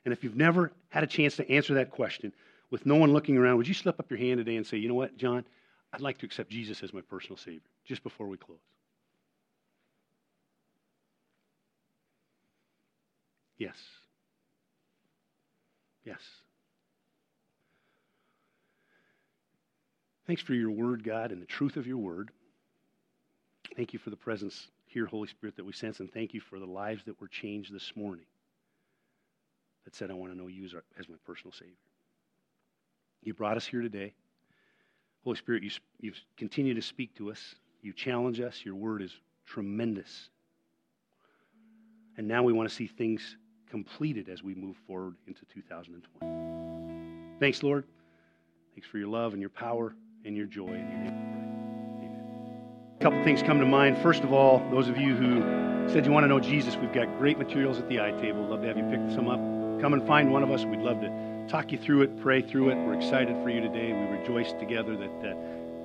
And 0.04 0.12
if 0.12 0.24
you've 0.24 0.36
never 0.36 0.72
had 0.88 1.04
a 1.04 1.06
chance 1.06 1.36
to 1.36 1.48
answer 1.48 1.74
that 1.74 1.90
question 1.90 2.32
with 2.70 2.84
no 2.84 2.96
one 2.96 3.12
looking 3.12 3.38
around, 3.38 3.58
would 3.58 3.68
you 3.68 3.74
slip 3.74 4.00
up 4.00 4.10
your 4.10 4.18
hand 4.18 4.38
today 4.38 4.56
and 4.56 4.66
say, 4.66 4.76
you 4.76 4.88
know 4.88 4.94
what, 4.94 5.16
John? 5.16 5.44
I'd 5.92 6.00
like 6.00 6.18
to 6.18 6.26
accept 6.26 6.50
Jesus 6.50 6.82
as 6.82 6.92
my 6.92 7.00
personal 7.00 7.36
Savior, 7.36 7.60
just 7.84 8.02
before 8.02 8.28
we 8.28 8.36
close. 8.36 8.58
Yes. 13.58 13.76
Yes. 16.04 16.20
Thanks 20.26 20.42
for 20.42 20.54
your 20.54 20.70
word, 20.70 21.02
God, 21.02 21.32
and 21.32 21.42
the 21.42 21.46
truth 21.46 21.76
of 21.76 21.86
your 21.86 21.98
word. 21.98 22.30
Thank 23.76 23.92
you 23.92 23.98
for 23.98 24.10
the 24.10 24.16
presence 24.16 24.68
here, 24.86 25.06
Holy 25.06 25.28
Spirit, 25.28 25.56
that 25.56 25.64
we 25.64 25.72
sense, 25.72 26.00
and 26.00 26.10
thank 26.12 26.34
you 26.34 26.40
for 26.40 26.58
the 26.58 26.66
lives 26.66 27.02
that 27.04 27.20
were 27.20 27.28
changed 27.28 27.74
this 27.74 27.92
morning 27.96 28.24
that 29.84 29.94
said, 29.94 30.10
I 30.10 30.14
want 30.14 30.32
to 30.32 30.38
know 30.38 30.46
you 30.46 30.64
as, 30.64 31.08
my 31.08 31.16
personal 31.26 31.52
Savior. 31.52 31.74
You 33.22 33.34
brought 33.34 33.56
us 33.56 33.66
here 33.66 33.82
today. 33.82 34.14
Holy 35.24 35.36
Spirit, 35.36 35.62
you, 35.62 35.70
you 36.00 36.12
continue 36.36 36.74
to 36.74 36.82
speak 36.82 37.14
to 37.16 37.30
us. 37.30 37.54
You 37.82 37.92
challenge 37.92 38.40
us. 38.40 38.62
Your 38.64 38.74
word 38.74 39.02
is 39.02 39.14
tremendous. 39.46 40.30
And 42.16 42.26
now 42.26 42.42
we 42.42 42.52
want 42.52 42.68
to 42.68 42.74
see 42.74 42.86
things 42.86 43.36
completed 43.70 44.28
as 44.28 44.42
we 44.42 44.54
move 44.54 44.76
forward 44.86 45.14
into 45.26 45.42
2020. 45.54 47.38
Thanks, 47.38 47.62
Lord. 47.62 47.84
Thanks 48.74 48.88
for 48.88 48.98
your 48.98 49.08
love 49.08 49.32
and 49.32 49.40
your 49.40 49.50
power 49.50 49.94
and 50.24 50.36
your 50.36 50.46
joy 50.46 50.66
in 50.66 50.90
your 50.90 50.98
name. 50.98 51.14
Amen. 51.96 52.96
A 52.98 53.02
couple 53.02 53.22
things 53.24 53.42
come 53.42 53.58
to 53.58 53.66
mind. 53.66 53.98
First 53.98 54.22
of 54.22 54.32
all, 54.32 54.62
those 54.70 54.88
of 54.88 54.96
you 54.98 55.14
who 55.14 55.88
said 55.88 56.04
you 56.04 56.12
want 56.12 56.24
to 56.24 56.28
know 56.28 56.40
Jesus, 56.40 56.76
we've 56.76 56.92
got 56.92 57.18
great 57.18 57.38
materials 57.38 57.78
at 57.78 57.88
the 57.88 58.00
I 58.00 58.10
table. 58.12 58.46
Love 58.46 58.62
to 58.62 58.68
have 58.68 58.76
you 58.76 58.84
pick 58.84 59.00
some 59.14 59.28
up. 59.28 59.40
Come 59.80 59.94
and 59.94 60.06
find 60.06 60.30
one 60.30 60.42
of 60.42 60.50
us. 60.50 60.64
We'd 60.64 60.80
love 60.80 61.00
to 61.00 61.08
talk 61.48 61.72
you 61.72 61.78
through 61.78 62.02
it, 62.02 62.20
pray 62.20 62.42
through 62.42 62.70
it. 62.70 62.76
We're 62.76 62.94
excited 62.94 63.36
for 63.42 63.50
you 63.50 63.60
today. 63.60 63.92
We 63.92 64.18
rejoice 64.18 64.52
together 64.54 64.96
that 64.96 65.36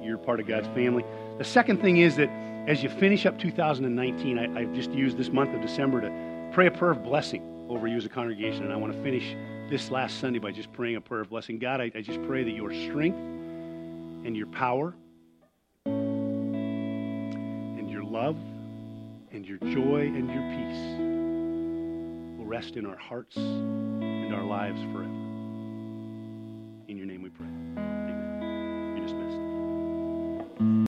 you're 0.01 0.17
part 0.17 0.39
of 0.39 0.47
God's 0.47 0.67
family. 0.69 1.03
The 1.37 1.43
second 1.43 1.81
thing 1.81 1.97
is 1.97 2.15
that 2.17 2.29
as 2.67 2.81
you 2.81 2.89
finish 2.89 3.25
up 3.25 3.37
2019, 3.39 4.39
I, 4.39 4.59
I've 4.59 4.73
just 4.73 4.91
used 4.91 5.17
this 5.17 5.29
month 5.29 5.53
of 5.53 5.61
December 5.61 6.01
to 6.01 6.49
pray 6.53 6.67
a 6.67 6.71
prayer 6.71 6.91
of 6.91 7.03
blessing 7.03 7.67
over 7.69 7.87
you 7.87 7.97
as 7.97 8.05
a 8.05 8.09
congregation. 8.09 8.63
And 8.63 8.73
I 8.73 8.75
want 8.75 8.93
to 8.93 9.03
finish 9.03 9.35
this 9.69 9.91
last 9.91 10.19
Sunday 10.19 10.39
by 10.39 10.51
just 10.51 10.71
praying 10.73 10.95
a 10.95 11.01
prayer 11.01 11.21
of 11.21 11.29
blessing. 11.29 11.59
God, 11.59 11.81
I, 11.81 11.91
I 11.95 12.01
just 12.01 12.21
pray 12.23 12.43
that 12.43 12.51
your 12.51 12.71
strength 12.71 13.17
and 13.17 14.35
your 14.35 14.47
power 14.47 14.95
and 15.85 17.89
your 17.89 18.03
love 18.03 18.37
and 19.31 19.45
your 19.45 19.59
joy 19.59 20.01
and 20.01 20.29
your 20.29 20.43
peace 20.55 22.39
will 22.39 22.45
rest 22.45 22.77
in 22.77 22.85
our 22.85 22.97
hearts 22.97 23.35
and 23.37 24.33
our 24.33 24.43
lives 24.43 24.81
forever. 24.93 25.24
Pray. 27.37 27.47
Amen. 27.77 28.93
You're 28.95 29.05
dismissed. 29.05 29.39